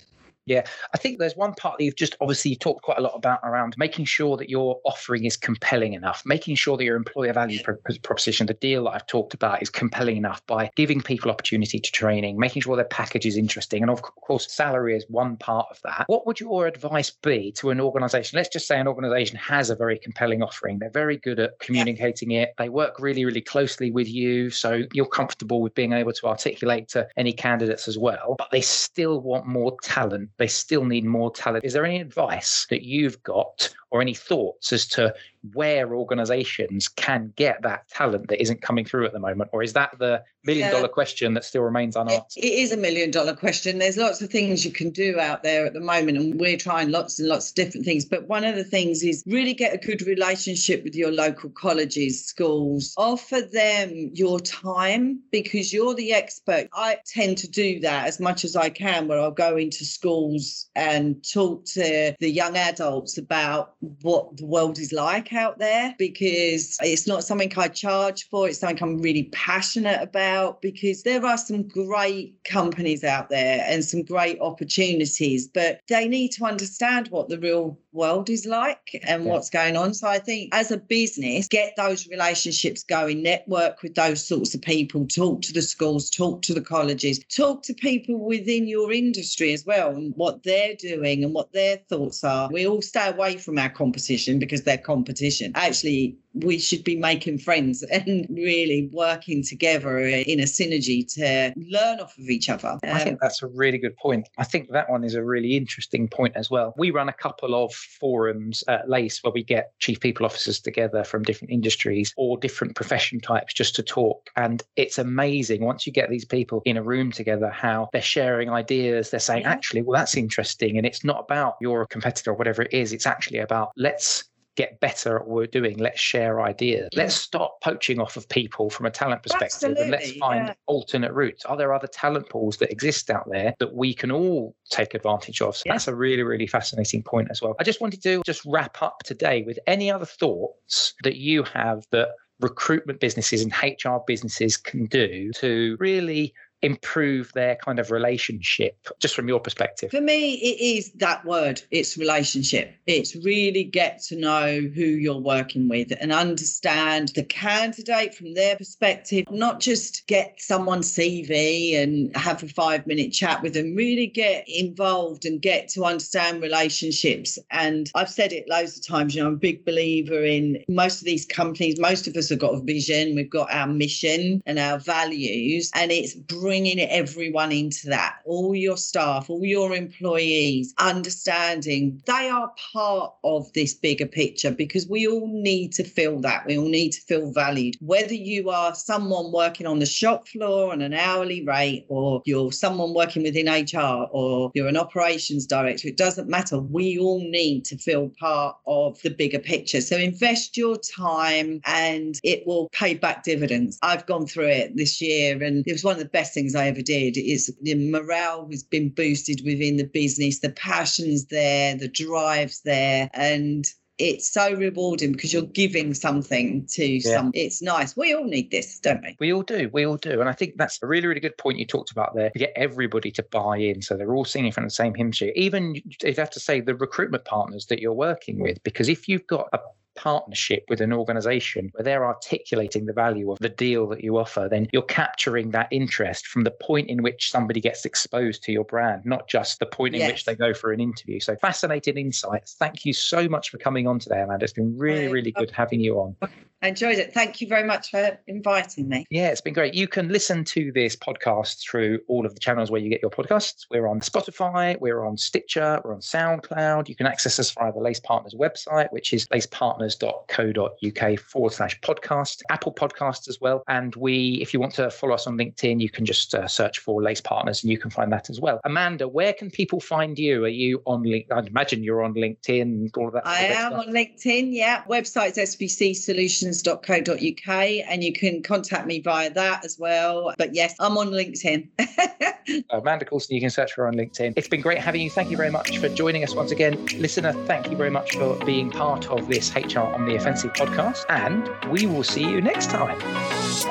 Yeah, 0.48 0.66
I 0.94 0.98
think 0.98 1.20
there's 1.20 1.36
one 1.36 1.54
part 1.54 1.78
that 1.78 1.84
you've 1.84 1.98
just 1.98 2.16
obviously 2.22 2.56
talked 2.56 2.82
quite 2.82 2.98
a 2.98 3.02
lot 3.02 3.14
about 3.16 3.42
around 3.44 3.76
making 3.78 4.06
sure 4.06 4.38
that 4.38 4.50
your 4.50 4.80
offering 4.86 5.26
is 5.26 5.36
compelling 5.36 5.94
enough, 5.94 6.24
making 6.26 6.56
sure 6.56 6.78
that 6.78 6.86
your 6.86 6.96
employer 6.96 7.34
value 7.34 7.60
proposition, 8.02 8.48
the 8.48 8.54
deal 8.54 8.86
that 8.86 8.92
I've 8.92 9.08
talked 9.08 9.34
about, 9.34 9.62
is 9.62 9.70
compelling 9.70 10.16
enough 10.16 10.46
by 10.48 10.72
giving 10.78 11.02
people 11.02 11.30
opportunity 11.30 11.80
to 11.80 11.92
training, 11.92 12.40
making 12.40 12.62
sure 12.62 12.78
their 12.78 12.86
package 12.86 13.26
is 13.26 13.36
interesting. 13.36 13.84
And 13.84 13.92
of 13.92 14.02
course, 14.02 14.50
salary 14.50 14.96
is 14.96 15.06
one 15.10 15.36
part 15.36 15.68
of 15.70 15.82
that. 15.84 16.06
What 16.08 16.26
would 16.26 16.40
your 16.40 16.66
advice 16.66 17.10
be 17.10 17.52
to 17.58 17.70
an 17.70 17.82
organization? 17.82 18.38
Let's 18.38 18.50
just 18.50 18.68
say 18.68 18.80
an 18.80 18.88
organization 18.88 19.38
has 19.38 19.70
a 19.70 19.76
very 19.76 20.00
compelling 20.00 20.42
offering. 20.42 20.80
They're 20.80 20.90
very 20.90 21.18
good 21.18 21.40
at 21.40 21.60
communicating 21.60 22.32
it. 22.32 22.54
They 22.58 22.70
work 22.70 23.02
really, 23.02 23.26
really 23.26 23.42
closely 23.42 23.92
with 23.92 24.08
you. 24.08 24.50
So 24.50 24.84
you're 24.94 25.08
comfortable 25.08 25.62
with 25.62 25.76
being 25.76 25.92
able 25.92 26.14
to 26.14 26.28
articulate 26.28 26.88
to 26.90 27.06
any 27.18 27.34
candidates 27.34 27.90
as 27.90 27.98
well, 27.98 28.36
but 28.38 28.50
they 28.52 28.62
still 28.62 29.20
want 29.20 29.46
more 29.46 29.76
talent 29.84 30.30
they 30.38 30.48
still 30.48 30.86
need 30.86 31.06
more 31.06 31.32
talent. 31.32 31.66
Is 31.66 31.74
there 31.74 31.86
any 31.86 32.00
advice 32.00 32.66
that 32.70 32.84
you've 32.84 33.22
got 33.24 33.74
or 33.90 34.02
any 34.02 34.14
thoughts 34.14 34.74
as 34.74 34.86
to 34.88 35.14
where 35.54 35.96
organizations 35.96 36.88
can 36.88 37.34
get 37.36 37.62
that 37.62 37.88
talent 37.90 38.28
that 38.28 38.42
isn't 38.42 38.62
coming 38.62 38.86
through 38.86 39.06
at 39.06 39.14
the 39.14 39.20
moment? 39.20 39.50
Or 39.54 39.64
is 39.64 39.74
that 39.74 39.98
the 40.00 40.24
million 40.46 40.72
dollar 40.72 40.88
question 40.88 41.34
that 41.34 41.44
still 41.44 41.62
remains 41.62 41.96
unanswered? 41.96 42.44
It 42.44 42.48
is 42.48 42.72
a 42.72 42.78
million 42.78 43.12
dollar 43.12 43.36
question. 43.36 43.78
There's 43.80 43.98
lots 43.98 44.22
of 44.22 44.30
things 44.30 44.66
you 44.66 44.72
can 44.72 44.90
do 44.90 45.20
out 45.20 45.44
there 45.44 45.66
at 45.66 45.74
the 45.74 45.80
moment, 45.80 46.18
and 46.18 46.40
we're 46.40 46.58
trying 46.58 46.90
lots 46.90 47.20
and 47.20 47.28
lots 47.28 47.50
of 47.50 47.56
different 47.56 47.86
things. 47.86 48.06
But 48.06 48.28
one 48.28 48.44
of 48.44 48.56
the 48.56 48.64
things 48.64 49.04
is 49.04 49.24
really 49.28 49.54
get 49.54 49.74
a 49.74 49.78
good 49.78 50.02
relationship 50.08 50.84
with 50.84 50.96
your 50.96 51.12
local 51.12 51.50
colleges, 51.50 52.26
schools, 52.26 52.94
offer 52.98 53.42
them 53.42 54.12
your 54.14 54.40
time 54.40 55.20
because 55.32 55.72
you're 55.72 55.96
the 55.96 56.14
expert. 56.14 56.68
I 56.74 57.00
tend 57.06 57.38
to 57.40 57.50
do 57.50 57.80
that 57.82 58.08
as 58.08 58.20
much 58.20 58.44
as 58.44 58.56
I 58.56 58.70
can, 58.70 59.08
where 59.08 59.20
I'll 59.20 59.32
go 59.32 59.58
into 59.58 59.86
schools 59.86 60.70
and 60.76 61.24
talk 61.32 61.66
to 61.66 62.16
the 62.20 62.30
young 62.30 62.58
adults 62.58 63.18
about 63.18 63.76
what 63.80 64.38
the 64.38 64.46
world 64.46 64.80
is 64.80 64.92
like 64.92 65.34
out 65.34 65.60
there 65.60 65.94
because 66.00 66.78
it's 66.82 67.06
not 67.06 67.24
something 67.24 67.52
I 67.58 67.68
charge 67.68 68.28
for. 68.30 68.48
It's 68.48 68.60
something 68.60 68.82
I'm 68.82 69.02
really 69.02 69.26
passionate 69.26 70.02
about 70.02 70.62
because 70.62 71.04
there 71.04 71.24
are 71.24 71.38
some 71.38 71.68
great 71.68 72.36
companies 72.44 73.04
out 73.04 73.30
there 73.30 73.64
and 73.68 73.86
some 73.86 74.04
great 74.04 74.40
opportunities, 74.40 75.48
but 75.48 75.82
they 75.90 76.08
need 76.08 76.32
to 76.34 76.46
understand 76.46 77.10
what 77.10 77.30
the 77.30 77.40
real 77.40 77.80
world 77.98 78.30
is 78.30 78.46
like 78.46 79.02
and 79.06 79.26
yeah. 79.26 79.30
what's 79.30 79.50
going 79.50 79.76
on. 79.76 79.94
So 79.94 80.08
I 80.08 80.20
think 80.20 80.54
as 80.54 80.72
a 80.72 80.78
business, 80.78 81.48
get 81.48 81.74
those 81.76 82.08
relationships 82.08 82.84
going, 82.84 83.24
network 83.24 83.82
with 83.82 83.96
those 83.96 84.26
sorts 84.26 84.54
of 84.56 84.62
people, 84.62 85.06
talk 85.08 85.42
to 85.42 85.54
the 85.54 85.62
schools, 85.62 86.10
talk 86.10 86.42
to 86.44 86.54
the 86.54 86.62
colleges, 86.62 87.20
talk 87.36 87.64
to 87.64 87.74
people 87.74 88.18
within 88.18 88.68
your 88.68 88.94
industry 88.94 89.52
as 89.52 89.66
well 89.66 89.90
and 89.90 90.14
what 90.16 90.44
they're 90.44 90.76
doing 90.76 91.24
and 91.24 91.34
what 91.34 91.52
their 91.52 91.78
thoughts 91.90 92.24
are. 92.24 92.50
We 92.52 92.68
all 92.68 92.82
stay 92.82 93.10
away 93.10 93.38
from 93.38 93.58
our 93.58 93.70
competition 93.70 94.40
because 94.40 94.64
they're 94.64 94.78
competition. 94.78 95.52
Actually, 95.56 96.18
we 96.44 96.60
should 96.60 96.84
be 96.84 96.96
making 96.96 97.40
friends 97.40 97.84
and 97.92 98.26
really 98.30 98.90
working 98.92 99.44
together 99.44 100.00
in 100.00 100.40
a 100.40 100.44
synergy 100.44 101.06
to 101.16 101.54
learn 101.58 102.00
off 102.00 102.18
of 102.18 102.30
each 102.30 102.50
other. 102.50 102.70
Um, 102.70 102.80
I 102.84 103.00
think 103.00 103.20
that's 103.22 103.42
a 103.44 103.48
really 103.48 103.78
good 103.78 103.96
point. 103.98 104.30
I 104.38 104.44
think 104.44 104.70
that 104.72 104.90
one 104.90 105.04
is 105.04 105.16
a 105.16 105.24
really 105.24 105.56
interesting 105.56 106.08
point 106.08 106.36
as 106.36 106.50
well. 106.50 106.74
We 106.78 106.92
run 106.92 107.10
a 107.10 107.14
couple 107.14 107.56
of 107.56 107.74
forums 107.74 108.64
at 108.68 108.90
LACE 108.90 109.24
where 109.24 109.32
we 109.32 109.44
get 109.44 109.72
chief 109.80 110.00
people 110.00 110.26
officers 110.26 110.60
together 110.60 111.04
from 111.04 111.24
different 111.24 111.52
industries 111.52 112.14
or 112.18 112.38
different 112.38 112.76
profession 112.76 113.20
types 113.20 113.54
just 113.54 113.76
to 113.76 113.84
talk. 113.84 114.30
And 114.36 114.64
it's 114.76 114.98
amazing 114.98 115.64
once 115.64 115.86
you 115.86 115.94
get 115.94 116.10
these 116.10 116.26
people 116.26 116.62
in 116.66 116.78
a 116.78 116.84
room 116.84 117.12
together 117.12 117.50
how 117.50 117.90
they're 117.92 118.02
sharing 118.02 118.50
ideas. 118.50 119.10
They're 119.10 119.20
saying, 119.20 119.44
yeah. 119.44 119.52
actually, 119.52 119.82
well, 119.82 120.00
that's 120.00 120.16
interesting. 120.16 120.78
And 120.78 120.86
it's 120.86 121.04
not 121.04 121.20
about 121.20 121.56
your 121.62 121.86
competitor 121.86 122.32
or 122.32 122.36
whatever 122.36 122.62
it 122.62 122.74
is. 122.74 122.94
It's 122.94 123.06
actually 123.06 123.40
about 123.40 123.72
let's 123.76 124.26
get 124.58 124.80
better 124.80 125.16
at 125.18 125.28
what 125.28 125.36
we're 125.36 125.46
doing. 125.46 125.78
Let's 125.78 126.02
share 126.02 126.42
ideas. 126.42 126.90
Let's 126.96 127.16
stop 127.16 127.62
poaching 127.62 128.00
off 128.00 128.18
of 128.18 128.28
people 128.28 128.70
from 128.70 128.88
a 128.88 128.92
talent 128.92 129.24
perspective 129.24 129.70
Absolutely, 129.72 129.84
and 129.84 129.92
let's 129.92 130.12
find 130.18 130.48
yeah. 130.48 130.54
alternate 130.66 131.14
routes. 131.14 131.46
Are 131.46 131.56
there 131.56 131.74
other 131.74 131.88
talent 131.88 132.28
pools 132.30 132.58
that 132.58 132.72
exist 132.72 133.10
out 133.10 133.30
there 133.32 133.54
that 133.60 133.76
we 133.76 133.94
can 133.94 134.12
all 134.12 134.56
take 134.70 134.96
advantage 134.96 135.42
of? 135.42 135.56
So 135.56 135.64
yeah. 135.68 135.74
that's 135.74 135.88
a 135.88 135.96
really, 135.96 136.24
really 136.24 136.48
fascinating 136.48 137.04
point 137.04 137.30
as 137.32 137.42
well. 137.42 137.56
I 137.60 137.64
just 137.64 137.80
wanted 137.80 138.02
to 138.04 138.24
just 138.26 138.42
wrap 138.46 138.82
up 138.82 139.04
today 139.06 139.44
with 139.44 139.60
any 139.68 139.92
other 139.92 140.06
thoughts 140.06 140.96
that 141.04 141.18
you 141.18 141.44
have 141.44 141.86
that 141.92 142.10
recruitment 142.40 143.00
businesses 143.00 143.42
and 143.44 143.54
HR 143.64 143.98
businesses 144.06 144.58
can 144.58 144.86
do 144.86 145.32
to 145.34 145.78
really 145.80 146.34
improve 146.62 147.32
their 147.34 147.56
kind 147.56 147.80
of 147.80 147.92
relationship 147.92 148.88
just 149.00 149.16
from 149.16 149.28
your 149.28 149.40
perspective? 149.40 149.92
For 149.92 150.02
me 150.02 150.34
it 150.36 150.78
is 150.78 150.92
that 150.94 151.24
word 151.26 151.62
it's 151.72 151.98
relationship. 151.98 152.74
It's 152.86 153.16
really 153.16 153.64
get 153.64 154.02
to 154.04 154.16
know 154.16 154.60
who 154.60 154.86
you're 154.86 155.18
working 155.18 155.68
with 155.68 155.94
and 156.00 156.12
understand 156.12 157.10
the 157.10 157.24
candidate 157.24 158.16
from 158.16 158.34
their 158.34 158.56
perspective 158.56 159.26
not 159.32 159.60
just 159.60 160.06
get 160.08 160.36
someone's 160.38 160.92
cv 160.94 161.76
and 161.82 162.16
have 162.16 162.42
a 162.44 162.48
five 162.48 162.86
minute 162.88 163.12
chat 163.12 163.42
with 163.42 163.54
them 163.54 163.76
really 163.76 164.08
get 164.08 164.46
involved 164.48 165.26
and 165.26 165.42
get 165.42 165.68
to 165.70 165.84
understand 165.86 166.42
relationships. 166.42 167.38
And 167.52 167.92
i've 167.96 168.10
said 168.10 168.34
it 168.34 168.48
loads 168.50 168.78
of 168.78 168.86
times 168.86 169.16
you 169.16 169.22
know 169.22 169.28
i'm 169.28 169.36
a 169.36 169.38
big 169.38 169.66
believer 169.66 170.24
in 170.24 170.64
most 170.68 171.00
of 171.00 171.06
these 171.06 171.26
companies 171.26 171.80
most 171.80 172.08
of 172.08 172.16
us 172.16 172.30
have 172.30 172.40
got 172.40 172.54
a 172.54 172.62
vision 172.62 173.16
we've 173.16 173.30
got 173.30 173.54
our 173.54 173.68
mission 173.68 174.42
and 174.46 174.60
our 174.60 174.80
values 174.80 175.72
and 175.76 175.92
it's 175.92 176.16
bringing 176.48 176.80
everyone 176.80 177.52
into 177.52 177.88
that, 177.90 178.20
all 178.24 178.56
your 178.56 178.78
staff, 178.78 179.30
all 179.30 179.44
your 179.44 179.76
employees, 179.76 180.74
understanding 180.78 182.02
they 182.06 182.30
are 182.30 182.54
part 182.72 183.14
of 183.26 183.52
this 183.52 183.74
bigger 183.74 184.06
picture 184.06 184.52
because 184.52 184.88
we 184.88 185.06
all 185.06 185.28
need 185.28 185.74
to 185.74 185.84
feel 185.84 186.22
that. 186.22 186.46
We 186.46 186.58
all 186.58 186.70
need 186.70 186.92
to 186.94 187.02
feel 187.02 187.34
valued. 187.34 187.76
Whether 187.82 188.14
you 188.14 188.50
are 188.50 188.74
someone 188.74 189.34
working 189.34 189.68
on 189.68 189.80
the 189.80 189.86
shop 189.86 190.30
floor 190.30 190.72
on 190.72 190.82
an 190.82 190.94
hourly 190.94 191.44
rate, 191.44 191.86
or 191.90 192.22
you're 192.24 192.54
someone 192.54 192.94
working 192.94 193.24
within 193.24 193.48
HR, 193.48 194.08
or 194.12 194.50
you're 194.54 194.70
an 194.70 194.78
operations 194.78 195.46
director, 195.46 195.90
it 195.90 195.98
doesn't 195.98 196.30
matter. 196.30 196.60
We 196.60 196.98
all 196.98 197.20
need 197.20 197.66
to 197.66 197.78
feel 197.78 198.10
part 198.18 198.56
of 198.68 199.02
the 199.02 199.10
bigger 199.10 199.40
picture. 199.40 199.82
So 199.82 199.98
invest 199.98 200.56
your 200.56 200.78
time 200.78 201.60
and 201.66 202.18
it 202.24 202.48
will 202.48 202.70
pay 202.70 202.94
back 202.94 203.24
dividends. 203.24 203.78
I've 203.82 204.06
gone 204.06 204.26
through 204.26 204.48
it 204.48 204.78
this 204.78 205.02
year 205.02 205.44
and 205.44 205.68
it 205.68 205.74
was 205.74 205.84
one 205.84 205.96
of 205.96 206.00
the 206.00 206.06
best 206.06 206.37
things 206.38 206.54
I 206.54 206.68
ever 206.68 206.84
did. 206.84 207.18
Is 207.18 207.52
the 207.62 207.74
morale 207.90 208.48
has 208.52 208.62
been 208.64 208.90
boosted 208.90 209.42
within 209.44 209.78
the 209.78 209.86
business, 209.86 210.40
the 210.40 210.52
passion's 210.52 211.26
there, 211.26 211.76
the 211.76 211.88
drive's 211.88 212.62
there, 212.62 213.10
and 213.14 213.66
it's 213.98 214.32
so 214.32 214.54
rewarding 214.54 215.14
because 215.14 215.34
you're 215.34 215.42
giving 215.42 215.96
something 215.96 216.68
to 216.68 216.86
yeah. 216.86 217.16
some 217.16 217.32
it's 217.34 217.64
nice. 217.64 217.98
We 217.98 218.14
all 218.14 218.26
need 218.26 218.52
this 218.52 218.80
don't 218.80 219.02
we? 219.02 219.16
We 219.20 219.34
all 219.34 219.42
do 219.42 219.70
we 219.74 219.88
all 219.88 219.98
do. 219.98 220.20
And 220.20 220.30
i 220.30 220.34
think 220.34 220.58
that's 220.58 220.80
a 220.84 220.88
really 220.88 221.08
really 221.08 221.20
good 221.20 221.38
point 221.38 221.58
you 221.58 221.66
talked 221.66 221.90
about 221.90 222.16
there 222.16 222.30
to 222.30 222.40
get 222.40 222.54
everybody 222.56 223.10
to 223.12 223.24
buy 223.24 223.58
in. 223.58 223.82
So 223.82 223.98
they're 223.98 224.14
all 224.14 224.26
singing 224.26 224.52
from 224.52 224.66
the 224.66 224.70
same 224.70 224.94
hymn 224.94 225.12
sheet. 225.12 225.34
Even 225.36 225.74
you 225.76 226.14
have 226.16 226.30
to 226.30 226.40
say 226.40 226.62
the 226.62 226.76
recruitment 226.76 227.26
partners 227.26 227.66
that 227.68 227.80
you're 227.80 227.94
working 227.94 228.40
with 228.40 228.62
because 228.64 228.88
if 228.88 229.08
you've 229.08 229.26
got 229.26 229.50
a 229.54 229.60
partnership 229.98 230.64
with 230.70 230.80
an 230.80 230.94
organization 230.94 231.70
where 231.74 231.84
they're 231.84 232.06
articulating 232.06 232.86
the 232.86 232.94
value 232.94 233.32
of 233.32 233.40
the 233.40 233.50
deal 233.50 233.88
that 233.88 234.04
you 234.04 234.18
offer, 234.18 234.48
then 234.50 234.68
you're 234.72 234.82
capturing 234.84 235.52
that 235.52 235.68
interest 235.72 236.28
from 236.28 236.44
the 236.44 236.52
point 236.52 236.90
in 236.90 237.04
which 237.04 237.30
somebody 237.30 237.60
gets 237.60 237.84
exposed 237.84 238.44
to 238.44 238.52
your 238.52 238.64
brand, 238.64 239.06
not 239.06 239.28
just 239.28 239.60
the 239.60 239.66
point 239.66 239.96
in 239.96 240.02
yes. 240.02 240.12
which 240.12 240.26
they 240.26 240.36
go 240.36 240.54
for 240.54 240.72
an 240.72 240.80
interview. 240.80 241.20
So 241.20 241.36
fascinating 241.36 241.98
insights. 241.98 242.56
Thank 242.58 242.86
you 242.86 242.94
so 242.94 243.28
much 243.28 243.50
for 243.50 243.58
coming 243.58 243.88
on 243.88 244.00
today, 244.00 244.22
Amanda. 244.22 244.46
It's 244.46 244.54
been 244.54 244.78
really, 244.78 245.08
really 245.08 245.32
good 245.32 245.52
having 245.52 245.82
you 245.82 246.00
on. 246.00 246.16
I 246.62 246.70
enjoyed 246.70 246.98
it. 246.98 247.14
Thank 247.14 247.40
you 247.40 247.48
very 247.48 247.64
much 247.64 247.92
for 247.92 248.18
inviting 248.26 248.90
me. 248.90 249.06
Yeah, 249.12 249.28
it's 249.28 249.42
been 249.42 249.54
great. 249.54 249.76
You 249.76 249.88
can 249.88 250.10
listen 250.10 250.44
to 250.46 250.72
this 250.72 250.96
podcast 250.96 251.62
through 251.62 252.00
all 252.08 252.26
of 252.26 252.34
the 252.34 252.40
channels 252.40 252.72
where 252.72 252.82
you 252.82 252.90
get 252.90 253.00
your 253.02 253.12
podcasts. 253.12 253.68
We're 253.70 253.86
on 253.88 254.00
Spotify, 254.00 254.80
we're 254.80 255.06
on 255.06 255.18
Stitcher, 255.18 255.80
we're 255.86 255.94
on 255.94 256.00
SoundCloud. 256.02 256.90
You 256.90 256.96
can 256.96 257.06
access 257.06 257.38
us 257.38 257.52
via 257.52 257.72
the 257.72 257.80
Lace 257.80 258.00
Partners 258.00 258.34
website, 258.34 258.92
which 258.92 259.14
is 259.14 259.28
lacepartners.co.uk 259.28 261.20
forward 261.20 261.54
slash 261.54 261.80
podcast, 261.82 262.42
Apple 262.50 262.74
Podcasts 262.74 263.30
as 263.30 263.40
well. 263.40 263.62
And 263.68 263.96
we, 263.96 264.40
if 264.42 264.52
you 264.52 264.60
want 264.60 264.74
to 264.76 264.90
follow 264.90 265.14
us 265.14 265.28
on 265.28 265.38
LinkedIn, 265.38 265.80
you 265.80 265.92
can 265.92 266.06
just 266.06 266.34
uh, 266.34 266.48
search 266.48 266.80
for 266.80 267.04
Lace 267.04 267.22
Partners 267.22 267.64
and 267.64 267.72
you 267.72 267.78
can 267.78 267.92
find 267.92 268.12
that 268.12 268.32
as 268.32 268.42
well. 268.42 268.60
Amanda, 268.64 269.08
where 269.08 269.34
can 269.34 269.52
people 269.52 269.80
find 269.80 270.18
you? 270.18 270.46
Are 270.46 270.48
you 270.48 270.82
on 270.86 271.04
LinkedIn? 271.04 271.32
I 271.32 271.46
imagine 271.46 271.84
you're 271.84 272.02
on 272.02 272.16
LinkedIn, 272.16 272.90
all 272.98 273.10
of 273.10 273.14
that. 273.14 273.28
I 273.28 273.42
am 273.42 273.74
stuff. 273.74 273.86
on 273.86 273.94
LinkedIn, 273.94 274.48
yeah. 274.54 274.84
Website's 274.86 275.38
SVC 275.38 275.96
Solutions 275.96 276.47
solutions.co.uk 276.54 277.56
and 277.90 278.04
you 278.04 278.14
can 278.14 278.42
contact 278.44 278.88
me 278.88 279.00
via 279.00 279.30
that 279.32 279.66
as 279.66 279.78
well. 279.80 280.34
But 280.38 280.54
yes, 280.54 280.76
I'm 280.80 280.98
on 280.98 281.10
LinkedIn. 281.10 281.68
Oh, 282.70 282.80
Amanda 282.80 283.04
Coulson, 283.04 283.36
you 283.36 283.42
can 283.42 283.50
search 283.50 283.74
for 283.74 283.82
her 283.82 283.88
on 283.90 283.96
LinkedIn. 283.96 284.34
It's 284.38 284.48
been 284.48 284.62
great 284.62 284.78
having 284.78 285.02
you. 285.02 285.10
Thank 285.10 285.30
you 285.30 285.36
very 285.36 285.52
much 285.52 285.80
for 285.80 285.90
joining 285.90 286.24
us 286.24 286.34
once 286.34 286.52
again. 286.52 286.86
Listener, 286.98 287.34
thank 287.46 287.70
you 287.70 287.76
very 287.76 287.90
much 287.90 288.16
for 288.16 288.38
being 288.46 288.72
part 288.72 289.10
of 289.10 289.28
this 289.28 289.54
HR 289.54 289.80
on 289.80 290.06
the 290.06 290.16
Offensive 290.16 290.54
podcast. 290.54 291.04
And 291.10 291.50
we 291.70 291.88
will 291.88 292.04
see 292.04 292.24
you 292.24 292.40
next 292.40 292.70
time. 292.70 292.98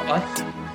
Bye. 0.07 0.65